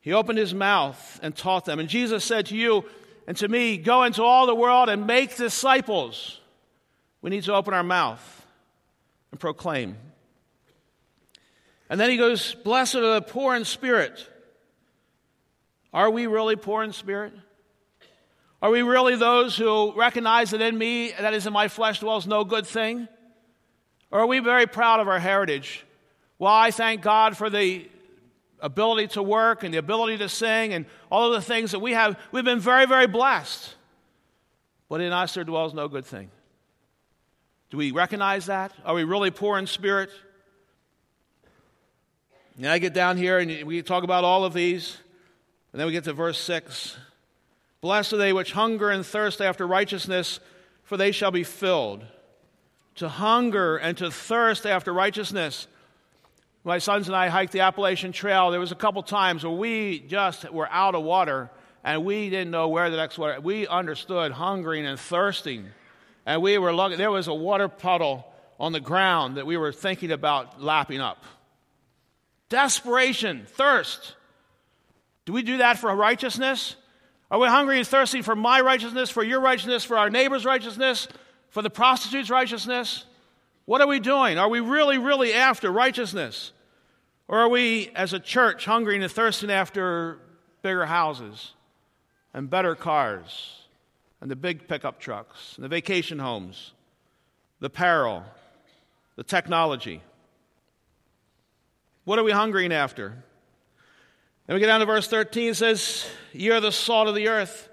He 0.00 0.12
opened 0.12 0.38
his 0.38 0.54
mouth 0.54 1.18
and 1.22 1.34
taught 1.34 1.64
them. 1.64 1.80
And 1.80 1.88
Jesus 1.88 2.24
said 2.24 2.46
to 2.46 2.56
you 2.56 2.84
and 3.28 3.36
to 3.36 3.46
me, 3.46 3.76
Go 3.76 4.04
into 4.04 4.22
all 4.22 4.46
the 4.46 4.54
world 4.54 4.88
and 4.88 5.06
make 5.06 5.36
disciples. 5.36 6.40
We 7.20 7.28
need 7.28 7.44
to 7.44 7.54
open 7.54 7.74
our 7.74 7.82
mouth 7.82 8.46
and 9.30 9.38
proclaim. 9.38 9.96
And 11.90 12.00
then 12.00 12.08
he 12.08 12.16
goes, 12.16 12.54
Blessed 12.54 12.94
are 12.96 13.14
the 13.14 13.22
poor 13.22 13.54
in 13.54 13.66
spirit. 13.66 14.26
Are 15.92 16.08
we 16.10 16.26
really 16.26 16.56
poor 16.56 16.82
in 16.82 16.94
spirit? 16.94 17.34
Are 18.62 18.70
we 18.70 18.80
really 18.80 19.14
those 19.14 19.56
who 19.56 19.92
recognize 19.94 20.50
that 20.52 20.62
in 20.62 20.76
me, 20.76 21.12
that 21.12 21.34
is 21.34 21.46
in 21.46 21.52
my 21.52 21.68
flesh, 21.68 22.00
dwells 22.00 22.26
no 22.26 22.44
good 22.44 22.66
thing? 22.66 23.08
Or 24.10 24.20
are 24.20 24.26
we 24.26 24.38
very 24.38 24.66
proud 24.66 25.00
of 25.00 25.08
our 25.08 25.20
heritage? 25.20 25.84
Well, 26.38 26.52
I 26.52 26.70
thank 26.70 27.02
God 27.02 27.36
for 27.36 27.50
the 27.50 27.88
ability 28.60 29.08
to 29.08 29.22
work 29.22 29.62
and 29.62 29.72
the 29.72 29.78
ability 29.78 30.18
to 30.18 30.28
sing 30.28 30.74
and 30.74 30.86
all 31.10 31.32
of 31.32 31.32
the 31.32 31.46
things 31.46 31.72
that 31.72 31.78
we 31.78 31.92
have. 31.92 32.18
We've 32.32 32.44
been 32.44 32.60
very, 32.60 32.86
very 32.86 33.06
blessed. 33.06 33.74
But 34.88 35.00
in 35.00 35.12
us 35.12 35.34
there 35.34 35.44
dwells 35.44 35.74
no 35.74 35.88
good 35.88 36.04
thing. 36.04 36.30
Do 37.70 37.76
we 37.76 37.90
recognize 37.90 38.46
that? 38.46 38.72
Are 38.84 38.94
we 38.94 39.04
really 39.04 39.30
poor 39.30 39.58
in 39.58 39.66
spirit? 39.66 40.10
And 42.56 42.66
I 42.66 42.78
get 42.78 42.94
down 42.94 43.16
here 43.16 43.38
and 43.38 43.64
we 43.64 43.82
talk 43.82 44.04
about 44.04 44.24
all 44.24 44.44
of 44.44 44.54
these. 44.54 44.96
And 45.72 45.80
then 45.80 45.86
we 45.86 45.92
get 45.92 46.04
to 46.04 46.12
verse 46.12 46.38
6. 46.38 46.96
Blessed 47.80 48.14
are 48.14 48.16
they 48.16 48.32
which 48.32 48.52
hunger 48.52 48.90
and 48.90 49.04
thirst 49.04 49.40
after 49.40 49.66
righteousness, 49.66 50.40
for 50.82 50.96
they 50.96 51.12
shall 51.12 51.30
be 51.30 51.44
filled. 51.44 52.04
To 52.96 53.08
hunger 53.08 53.76
and 53.76 53.96
to 53.98 54.10
thirst 54.10 54.66
after 54.66 54.92
righteousness. 54.92 55.68
My 56.68 56.76
sons 56.76 57.06
and 57.06 57.16
I 57.16 57.28
hiked 57.28 57.52
the 57.52 57.60
Appalachian 57.60 58.12
Trail. 58.12 58.50
There 58.50 58.60
was 58.60 58.72
a 58.72 58.74
couple 58.74 59.02
times 59.02 59.42
where 59.42 59.50
we 59.50 60.00
just 60.00 60.52
were 60.52 60.68
out 60.68 60.94
of 60.94 61.02
water 61.02 61.48
and 61.82 62.04
we 62.04 62.28
didn't 62.28 62.50
know 62.50 62.68
where 62.68 62.90
the 62.90 62.98
next 62.98 63.16
water. 63.16 63.40
We 63.40 63.66
understood 63.66 64.32
hungering 64.32 64.84
and 64.84 65.00
thirsting. 65.00 65.70
And 66.26 66.42
we 66.42 66.58
were 66.58 66.74
looking, 66.74 66.98
there 66.98 67.10
was 67.10 67.26
a 67.26 67.32
water 67.32 67.68
puddle 67.68 68.30
on 68.60 68.72
the 68.72 68.80
ground 68.80 69.38
that 69.38 69.46
we 69.46 69.56
were 69.56 69.72
thinking 69.72 70.12
about 70.12 70.62
lapping 70.62 71.00
up. 71.00 71.24
Desperation, 72.50 73.46
thirst. 73.48 74.14
Do 75.24 75.32
we 75.32 75.40
do 75.40 75.56
that 75.56 75.78
for 75.78 75.96
righteousness? 75.96 76.76
Are 77.30 77.38
we 77.38 77.48
hungry 77.48 77.78
and 77.78 77.88
thirsty 77.88 78.20
for 78.20 78.36
my 78.36 78.60
righteousness, 78.60 79.08
for 79.08 79.22
your 79.22 79.40
righteousness, 79.40 79.84
for 79.84 79.96
our 79.96 80.10
neighbor's 80.10 80.44
righteousness, 80.44 81.08
for 81.48 81.62
the 81.62 81.70
prostitute's 81.70 82.28
righteousness? 82.28 83.06
What 83.64 83.80
are 83.80 83.88
we 83.88 84.00
doing? 84.00 84.36
Are 84.36 84.50
we 84.50 84.60
really, 84.60 84.98
really 84.98 85.32
after 85.32 85.70
righteousness? 85.70 86.52
Or 87.28 87.38
are 87.40 87.48
we, 87.48 87.90
as 87.94 88.14
a 88.14 88.18
church, 88.18 88.64
hungering 88.64 89.02
and 89.02 89.12
thirsting 89.12 89.50
after 89.50 90.18
bigger 90.62 90.86
houses 90.86 91.52
and 92.32 92.48
better 92.48 92.74
cars 92.74 93.66
and 94.20 94.30
the 94.30 94.36
big 94.36 94.66
pickup 94.66 94.98
trucks 94.98 95.54
and 95.56 95.64
the 95.64 95.68
vacation 95.68 96.18
homes, 96.18 96.72
the 97.60 97.66
apparel, 97.66 98.24
the 99.16 99.22
technology? 99.22 100.02
What 102.04 102.18
are 102.18 102.24
we 102.24 102.32
hungering 102.32 102.72
after? 102.72 103.22
Then 104.46 104.54
we 104.54 104.60
get 104.60 104.68
down 104.68 104.80
to 104.80 104.86
verse 104.86 105.06
13. 105.06 105.50
It 105.50 105.56
says, 105.56 106.06
Ye 106.32 106.48
are 106.50 106.60
the 106.60 106.72
salt 106.72 107.06
of 107.06 107.14
the 107.14 107.28
earth. 107.28 107.68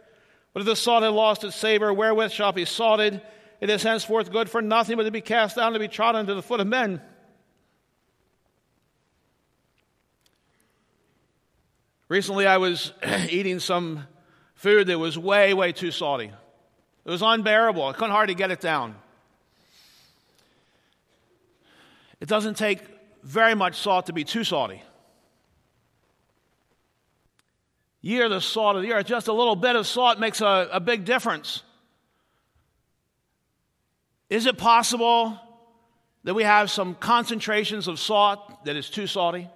But 0.52 0.60
if 0.60 0.66
the 0.66 0.76
salt 0.76 1.04
had 1.04 1.10
lost 1.10 1.46
its 1.46 1.56
savor, 1.56 1.94
wherewith 1.94 2.32
shall 2.32 2.50
it 2.50 2.56
be 2.56 2.66
salted? 2.66 3.22
It 3.62 3.70
is 3.70 3.84
henceforth 3.84 4.32
good 4.32 4.50
for 4.50 4.62
nothing 4.62 4.98
but 4.98 5.04
to 5.04 5.12
be 5.12 5.22
cast 5.22 5.56
down 5.56 5.68
and 5.68 5.76
to 5.76 5.80
be 5.80 5.88
trodden 5.88 6.20
under 6.20 6.34
the 6.34 6.42
foot 6.42 6.60
of 6.60 6.68
men. 6.68 7.02
Recently, 12.08 12.46
I 12.46 12.58
was 12.58 12.94
eating 13.30 13.60
some 13.60 14.08
food 14.54 14.88
that 14.88 15.00
was 15.00 15.18
way, 15.18 15.54
way 15.54 15.72
too 15.72 15.92
salty. 15.92 16.32
It 17.06 17.10
was 17.10 17.22
unbearable. 17.22 17.84
I 17.84 17.94
couldn't 17.94 18.12
hardly 18.12 18.36
get 18.36 18.52
it 18.52 18.62
down. 18.62 18.96
It 22.20 22.30
doesn't 22.30 22.58
take 22.58 22.82
very 23.24 23.56
much 23.56 23.76
salt 23.78 24.08
to 24.08 24.14
be 24.14 24.24
too 24.24 24.44
salty. 24.44 24.82
Ye 28.02 28.22
are 28.22 28.30
the 28.30 28.40
salt 28.40 28.76
of 28.76 28.84
the 28.84 28.94
earth. 28.94 29.08
Just 29.08 29.28
a 29.28 29.34
little 29.34 29.56
bit 29.56 29.76
of 29.76 29.88
salt 29.88 30.20
makes 30.20 30.42
a, 30.42 30.70
a 30.72 30.80
big 30.80 31.06
difference. 31.06 31.64
Is 34.30 34.46
it 34.46 34.58
possible 34.58 35.40
that 36.24 36.36
we 36.36 36.44
have 36.44 36.70
some 36.70 36.94
concentrations 36.96 37.88
of 37.88 38.00
salt 38.00 38.66
that 38.66 38.76
is 38.76 38.90
too 38.90 39.08
salty? 39.08 39.50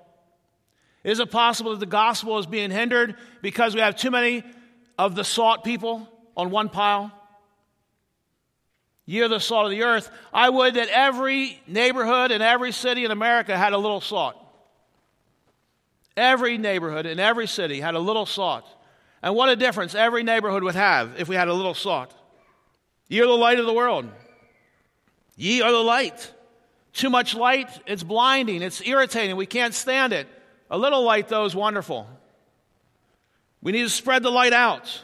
Is 1.04 1.20
it 1.20 1.32
possible 1.32 1.72
that 1.72 1.80
the 1.80 1.86
gospel 1.86 2.38
is 2.40 2.46
being 2.46 2.72
hindered 2.72 3.16
because 3.42 3.74
we 3.74 3.82
have 3.82 3.96
too 3.96 4.12
many 4.12 4.44
of 4.98 5.16
the 5.16 5.24
salt 5.24 5.64
people 5.64 6.08
on 6.36 6.50
one 6.50 6.70
pile? 6.70 7.12
You're 9.06 9.28
the 9.28 9.40
salt 9.40 9.66
of 9.66 9.72
the 9.72 9.84
earth. 9.84 10.12
I 10.34 10.50
would 10.50 10.76
that 10.76 10.90
every 10.90 11.60
neighborhood 11.66 12.32
and 12.32 12.44
every 12.44 12.72
city 12.72 13.06
in 13.06 13.12
America 13.12 13.58
had 13.58 13.74
a 13.74 13.78
little 13.78 14.02
salt. 14.02 14.36
Every 16.16 16.58
neighborhood 16.58 17.06
in 17.06 17.20
every 17.20 17.48
city 17.48 17.80
had 17.80 17.96
a 17.96 18.00
little 18.00 18.26
salt. 18.26 18.66
And 19.24 19.36
what 19.36 19.50
a 19.50 19.56
difference 19.56 19.96
every 19.96 20.24
neighborhood 20.24 20.64
would 20.64 20.76
have 20.76 21.20
if 21.20 21.28
we 21.28 21.36
had 21.36 21.48
a 21.48 21.54
little 21.54 21.74
salt. 21.74 22.14
You're 23.08 23.28
the 23.28 23.34
light 23.34 23.58
of 23.58 23.66
the 23.66 23.74
world. 23.74 24.08
Ye 25.36 25.62
are 25.62 25.72
the 25.72 25.78
light. 25.78 26.32
Too 26.94 27.10
much 27.10 27.34
light, 27.34 27.70
it's 27.88 28.04
blinding, 28.04 28.62
it's 28.62 28.82
irritating, 28.82 29.36
we 29.36 29.46
can't 29.46 29.74
stand 29.74 30.12
it. 30.12 30.28
A 30.70 30.78
little 30.78 31.04
light, 31.04 31.28
though, 31.28 31.46
is 31.46 31.56
wonderful. 31.56 32.08
We 33.62 33.72
need 33.72 33.84
to 33.84 33.90
spread 33.90 34.24
the 34.24 34.30
light 34.30 34.54
out. 34.54 35.02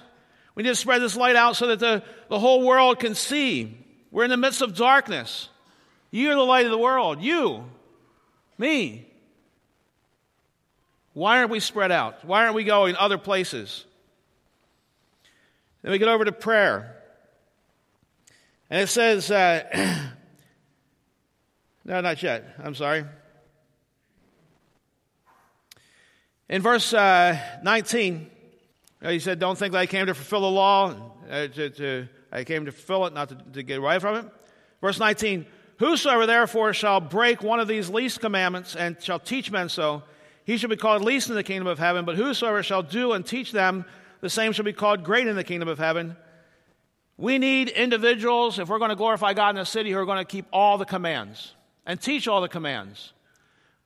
We 0.54 0.64
need 0.64 0.70
to 0.70 0.76
spread 0.76 1.02
this 1.02 1.18
light 1.18 1.36
out 1.36 1.56
so 1.56 1.68
that 1.68 1.80
the, 1.80 2.04
the 2.30 2.40
whole 2.40 2.66
world 2.66 3.00
can 3.00 3.16
see. 3.16 3.78
We're 4.12 4.24
in 4.24 4.30
the 4.30 4.38
midst 4.38 4.62
of 4.62 4.76
darkness. 4.76 5.50
You're 6.12 6.36
the 6.36 6.42
light 6.42 6.66
of 6.66 6.72
the 6.72 6.78
world. 6.78 7.22
You, 7.22 7.66
me. 8.58 9.06
Why 11.14 11.40
aren't 11.40 11.50
we 11.50 11.60
spread 11.60 11.92
out? 11.92 12.24
Why 12.24 12.44
aren't 12.44 12.56
we 12.56 12.64
going 12.64 12.96
other 12.96 13.18
places? 13.18 13.86
Then 15.82 15.92
we 15.92 15.98
get 15.98 16.08
over 16.08 16.26
to 16.26 16.32
prayer. 16.32 16.96
And 18.70 18.82
it 18.82 18.88
says, 18.88 19.30
uh, 19.30 19.64
no, 21.86 22.02
not 22.02 22.24
yet. 22.24 22.56
I'm 22.64 22.76
sorry. 22.76 23.06
In 26.48 26.62
verse 26.62 26.94
uh, 26.94 27.40
19, 27.64 28.30
uh, 29.02 29.10
he 29.10 29.20
said, 29.20 29.40
Don't 29.40 29.58
think 29.58 29.72
that 29.74 29.80
I 29.80 29.86
came 29.88 30.06
to 30.06 30.14
fulfill 30.14 30.42
the 30.42 30.52
law. 30.52 30.94
Uh, 31.30 31.48
to, 31.48 31.70
to, 31.72 32.08
I 32.32 32.44
came 32.44 32.66
to 32.66 32.72
fulfill 32.72 33.08
it, 33.08 33.14
not 33.14 33.30
to, 33.30 33.38
to 33.54 33.64
get 33.64 33.80
away 33.80 33.98
from 33.98 34.16
it. 34.16 34.26
Verse 34.80 35.00
19, 35.00 35.46
Whosoever 35.80 36.26
therefore 36.26 36.74
shall 36.74 37.02
break 37.02 37.42
one 37.42 37.60
of 37.60 37.68
these 37.68 37.90
least 37.90 38.22
commandments 38.22 38.76
and 38.76 39.02
shall 39.02 39.20
teach 39.20 39.52
men 39.52 39.70
so, 39.70 40.04
he 40.46 40.58
shall 40.58 40.70
be 40.70 40.76
called 40.76 41.02
least 41.02 41.30
in 41.30 41.36
the 41.36 41.44
kingdom 41.44 41.68
of 41.68 41.80
heaven. 41.80 42.06
But 42.06 42.16
whosoever 42.16 42.62
shall 42.62 42.84
do 42.84 43.14
and 43.14 43.26
teach 43.26 43.52
them, 43.52 43.84
the 44.22 44.30
same 44.30 44.52
shall 44.52 44.66
be 44.66 44.74
called 44.74 45.04
great 45.04 45.28
in 45.28 45.36
the 45.36 45.44
kingdom 45.44 45.68
of 45.68 45.80
heaven. 45.80 46.16
We 47.18 47.40
need 47.40 47.70
individuals, 47.70 48.60
if 48.60 48.70
we're 48.70 48.78
going 48.78 48.90
to 48.90 48.96
glorify 48.96 49.34
God 49.34 49.50
in 49.52 49.56
the 49.56 49.66
city, 49.66 49.92
who 49.92 49.98
are 49.98 50.06
going 50.06 50.24
to 50.24 50.32
keep 50.32 50.46
all 50.54 50.78
the 50.78 50.86
commands 50.86 51.54
and 51.86 52.00
teach 52.00 52.28
all 52.28 52.42
the 52.42 52.48
commands. 52.48 53.14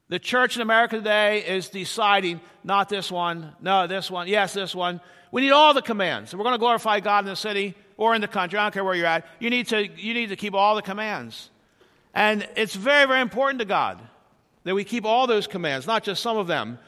The 0.10 0.20
church 0.20 0.56
in 0.56 0.64
America 0.64 0.98
today 0.98 1.46
is 1.46 1.70
deciding 1.70 2.42
not 2.64 2.90
this 2.90 3.12
one, 3.12 3.54
no, 3.62 3.86
this 3.86 4.10
one, 4.10 4.28
yes, 4.28 4.54
this 4.54 4.74
one. 4.74 5.02
We 5.32 5.42
need 5.42 5.52
all 5.52 5.76
the 5.76 5.84
commands. 5.84 6.34
We're 6.36 6.44
going 6.44 6.56
to 6.56 6.60
glorify 6.60 7.00
God 7.00 7.20
in 7.20 7.30
the 7.30 7.36
city 7.36 7.76
or 7.96 8.16
in 8.16 8.22
the 8.22 8.28
country, 8.28 8.58
I 8.58 8.64
don't 8.64 8.74
care 8.74 8.84
where 8.84 8.96
you're 8.96 9.06
at, 9.06 9.28
you 9.40 9.50
need 9.50 9.68
to, 9.68 9.88
you 9.88 10.14
need 10.16 10.30
to 10.30 10.36
keep 10.36 10.56
all 10.56 10.76
the 10.76 10.82
commands. 10.82 11.52
And 12.14 12.48
it's 12.56 12.74
very, 12.74 13.08
very 13.08 13.22
important 13.22 13.60
to 13.60 13.66
God 13.66 14.00
that 14.64 14.74
we 14.74 14.84
keep 14.84 15.06
all 15.06 15.28
those 15.28 15.46
commands, 15.46 15.86
not 15.86 16.04
just 16.04 16.24
some 16.24 16.38
of 16.38 16.48
them. 16.48 16.80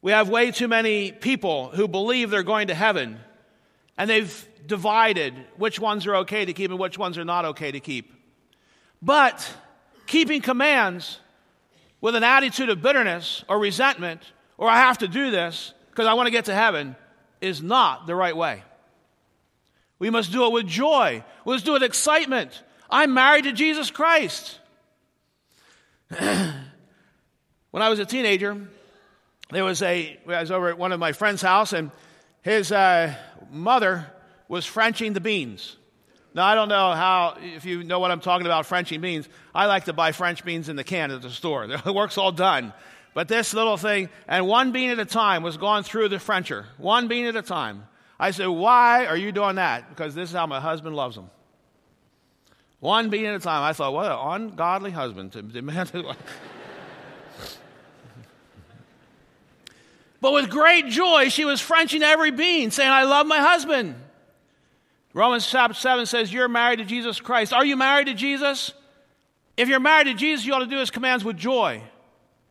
We 0.00 0.12
have 0.12 0.28
way 0.28 0.50
too 0.52 0.68
many 0.68 1.12
people 1.12 1.68
who 1.68 1.86
believe 1.86 2.30
they're 2.30 2.42
going 2.42 2.68
to 2.68 2.74
heaven, 2.74 3.20
and 3.98 4.08
they've 4.08 4.48
divided 4.66 5.34
which 5.56 5.78
ones 5.78 6.06
are 6.06 6.16
okay 6.16 6.44
to 6.44 6.52
keep 6.52 6.70
and 6.70 6.78
which 6.78 6.96
ones 6.96 7.18
are 7.18 7.24
not 7.24 7.44
okay 7.44 7.72
to 7.72 7.80
keep. 7.80 8.12
But 9.02 9.48
keeping 10.06 10.40
commands 10.40 11.18
with 12.02 12.14
an 12.14 12.24
attitude 12.24 12.68
of 12.68 12.82
bitterness 12.82 13.44
or 13.48 13.58
resentment, 13.58 14.20
or 14.58 14.68
I 14.68 14.76
have 14.78 14.98
to 14.98 15.08
do 15.08 15.30
this 15.30 15.72
because 15.88 16.06
I 16.06 16.12
want 16.12 16.26
to 16.26 16.30
get 16.30 16.46
to 16.46 16.54
heaven, 16.54 16.96
is 17.40 17.62
not 17.62 18.06
the 18.06 18.14
right 18.14 18.36
way. 18.36 18.62
We 19.98 20.10
must 20.10 20.32
do 20.32 20.44
it 20.46 20.52
with 20.52 20.66
joy. 20.66 21.24
We 21.46 21.52
must 21.54 21.64
do 21.64 21.70
it 21.70 21.74
with 21.74 21.82
excitement. 21.84 22.62
I'm 22.90 23.14
married 23.14 23.44
to 23.44 23.52
Jesus 23.52 23.90
Christ. 23.90 24.58
when 26.18 26.52
I 27.74 27.88
was 27.88 28.00
a 28.00 28.04
teenager, 28.04 28.60
there 29.50 29.64
was 29.64 29.80
a, 29.80 30.18
I 30.26 30.40
was 30.40 30.50
over 30.50 30.68
at 30.68 30.78
one 30.78 30.92
of 30.92 30.98
my 30.98 31.12
friend's 31.12 31.40
house, 31.40 31.72
and 31.72 31.90
his 32.42 32.72
uh, 32.72 33.14
mother 33.50 34.12
was 34.48 34.66
Frenching 34.66 35.12
the 35.12 35.20
beans. 35.20 35.76
Now, 36.34 36.46
I 36.46 36.54
don't 36.54 36.68
know 36.68 36.92
how, 36.92 37.36
if 37.40 37.66
you 37.66 37.84
know 37.84 37.98
what 37.98 38.10
I'm 38.10 38.20
talking 38.20 38.46
about, 38.46 38.64
Frenchy 38.64 38.96
beans. 38.96 39.28
I 39.54 39.66
like 39.66 39.84
to 39.84 39.92
buy 39.92 40.12
French 40.12 40.44
beans 40.44 40.68
in 40.68 40.76
the 40.76 40.84
can 40.84 41.10
at 41.10 41.20
the 41.22 41.30
store. 41.30 41.66
The 41.84 41.92
work's 41.92 42.16
all 42.16 42.32
done. 42.32 42.72
But 43.14 43.28
this 43.28 43.52
little 43.52 43.76
thing, 43.76 44.08
and 44.26 44.46
one 44.46 44.72
bean 44.72 44.88
at 44.90 44.98
a 44.98 45.04
time 45.04 45.42
was 45.42 45.58
going 45.58 45.82
through 45.82 46.08
the 46.08 46.18
Frencher. 46.18 46.64
One 46.78 47.08
bean 47.08 47.26
at 47.26 47.36
a 47.36 47.42
time. 47.42 47.86
I 48.18 48.30
said, 48.30 48.46
Why 48.46 49.04
are 49.04 49.16
you 49.16 49.32
doing 49.32 49.56
that? 49.56 49.90
Because 49.90 50.14
this 50.14 50.30
is 50.30 50.34
how 50.34 50.46
my 50.46 50.60
husband 50.60 50.96
loves 50.96 51.16
them. 51.16 51.28
One 52.80 53.10
bean 53.10 53.26
at 53.26 53.34
a 53.34 53.38
time. 53.38 53.62
I 53.62 53.74
thought, 53.74 53.92
what 53.92 54.06
an 54.10 54.18
ungodly 54.18 54.90
husband 54.90 55.32
to 55.32 55.42
demand. 55.42 55.92
but 60.20 60.32
with 60.32 60.48
great 60.48 60.88
joy, 60.88 61.28
she 61.28 61.44
was 61.44 61.60
Frenching 61.60 62.02
every 62.02 62.30
bean, 62.30 62.70
saying, 62.70 62.90
I 62.90 63.04
love 63.04 63.26
my 63.26 63.38
husband. 63.38 63.94
Romans 65.14 65.46
chapter 65.46 65.74
7 65.74 66.06
says, 66.06 66.32
You're 66.32 66.48
married 66.48 66.78
to 66.78 66.84
Jesus 66.84 67.20
Christ. 67.20 67.52
Are 67.52 67.64
you 67.64 67.76
married 67.76 68.06
to 68.06 68.14
Jesus? 68.14 68.72
If 69.56 69.68
you're 69.68 69.80
married 69.80 70.06
to 70.06 70.14
Jesus, 70.14 70.46
you 70.46 70.54
ought 70.54 70.60
to 70.60 70.66
do 70.66 70.78
his 70.78 70.90
commands 70.90 71.24
with 71.24 71.36
joy, 71.36 71.82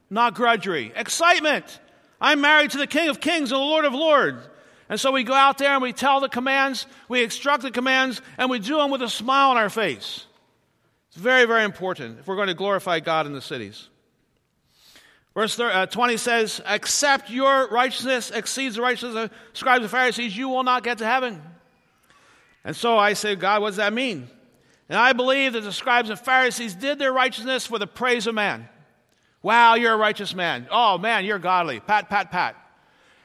not 0.09 0.35
grudgery. 0.35 0.91
Excitement. 0.95 1.79
I'm 2.19 2.41
married 2.41 2.71
to 2.71 2.77
the 2.77 2.85
King 2.85 3.09
of 3.09 3.19
Kings 3.19 3.51
and 3.51 3.59
the 3.59 3.65
Lord 3.65 3.85
of 3.85 3.93
Lords. 3.93 4.47
And 4.89 4.99
so 4.99 5.11
we 5.11 5.23
go 5.23 5.33
out 5.33 5.57
there 5.57 5.71
and 5.71 5.81
we 5.81 5.93
tell 5.93 6.19
the 6.19 6.29
commands, 6.29 6.85
we 7.07 7.23
instruct 7.23 7.63
the 7.63 7.71
commands, 7.71 8.21
and 8.37 8.49
we 8.49 8.59
do 8.59 8.77
them 8.77 8.91
with 8.91 9.01
a 9.01 9.09
smile 9.09 9.49
on 9.51 9.57
our 9.57 9.69
face. 9.69 10.25
It's 11.07 11.17
very, 11.17 11.45
very 11.45 11.63
important 11.63 12.19
if 12.19 12.27
we're 12.27 12.35
going 12.35 12.49
to 12.49 12.53
glorify 12.53 12.99
God 12.99 13.25
in 13.25 13.33
the 13.33 13.41
cities. 13.41 13.89
Verse 15.33 15.57
uh, 15.59 15.85
20 15.85 16.17
says, 16.17 16.61
Except 16.67 17.29
your 17.29 17.69
righteousness 17.69 18.31
exceeds 18.31 18.75
the 18.75 18.81
righteousness 18.81 19.15
of 19.15 19.31
scribes 19.53 19.83
and 19.83 19.91
Pharisees, 19.91 20.35
you 20.37 20.49
will 20.49 20.63
not 20.63 20.83
get 20.83 20.99
to 20.99 21.05
heaven. 21.05 21.41
And 22.63 22.75
so 22.75 22.97
I 22.97 23.13
say, 23.13 23.35
God, 23.35 23.61
what 23.61 23.69
does 23.69 23.77
that 23.77 23.93
mean? 23.93 24.29
And 24.89 24.99
I 24.99 25.13
believe 25.13 25.53
that 25.53 25.61
the 25.61 25.71
scribes 25.71 26.09
and 26.09 26.19
Pharisees 26.19 26.75
did 26.75 26.99
their 26.99 27.13
righteousness 27.13 27.65
for 27.65 27.79
the 27.79 27.87
praise 27.87 28.27
of 28.27 28.35
man. 28.35 28.67
Wow, 29.41 29.75
you're 29.75 29.93
a 29.93 29.97
righteous 29.97 30.35
man. 30.35 30.67
Oh, 30.69 30.97
man, 30.97 31.25
you're 31.25 31.39
godly. 31.39 31.79
Pat, 31.79 32.09
pat, 32.09 32.29
pat. 32.29 32.55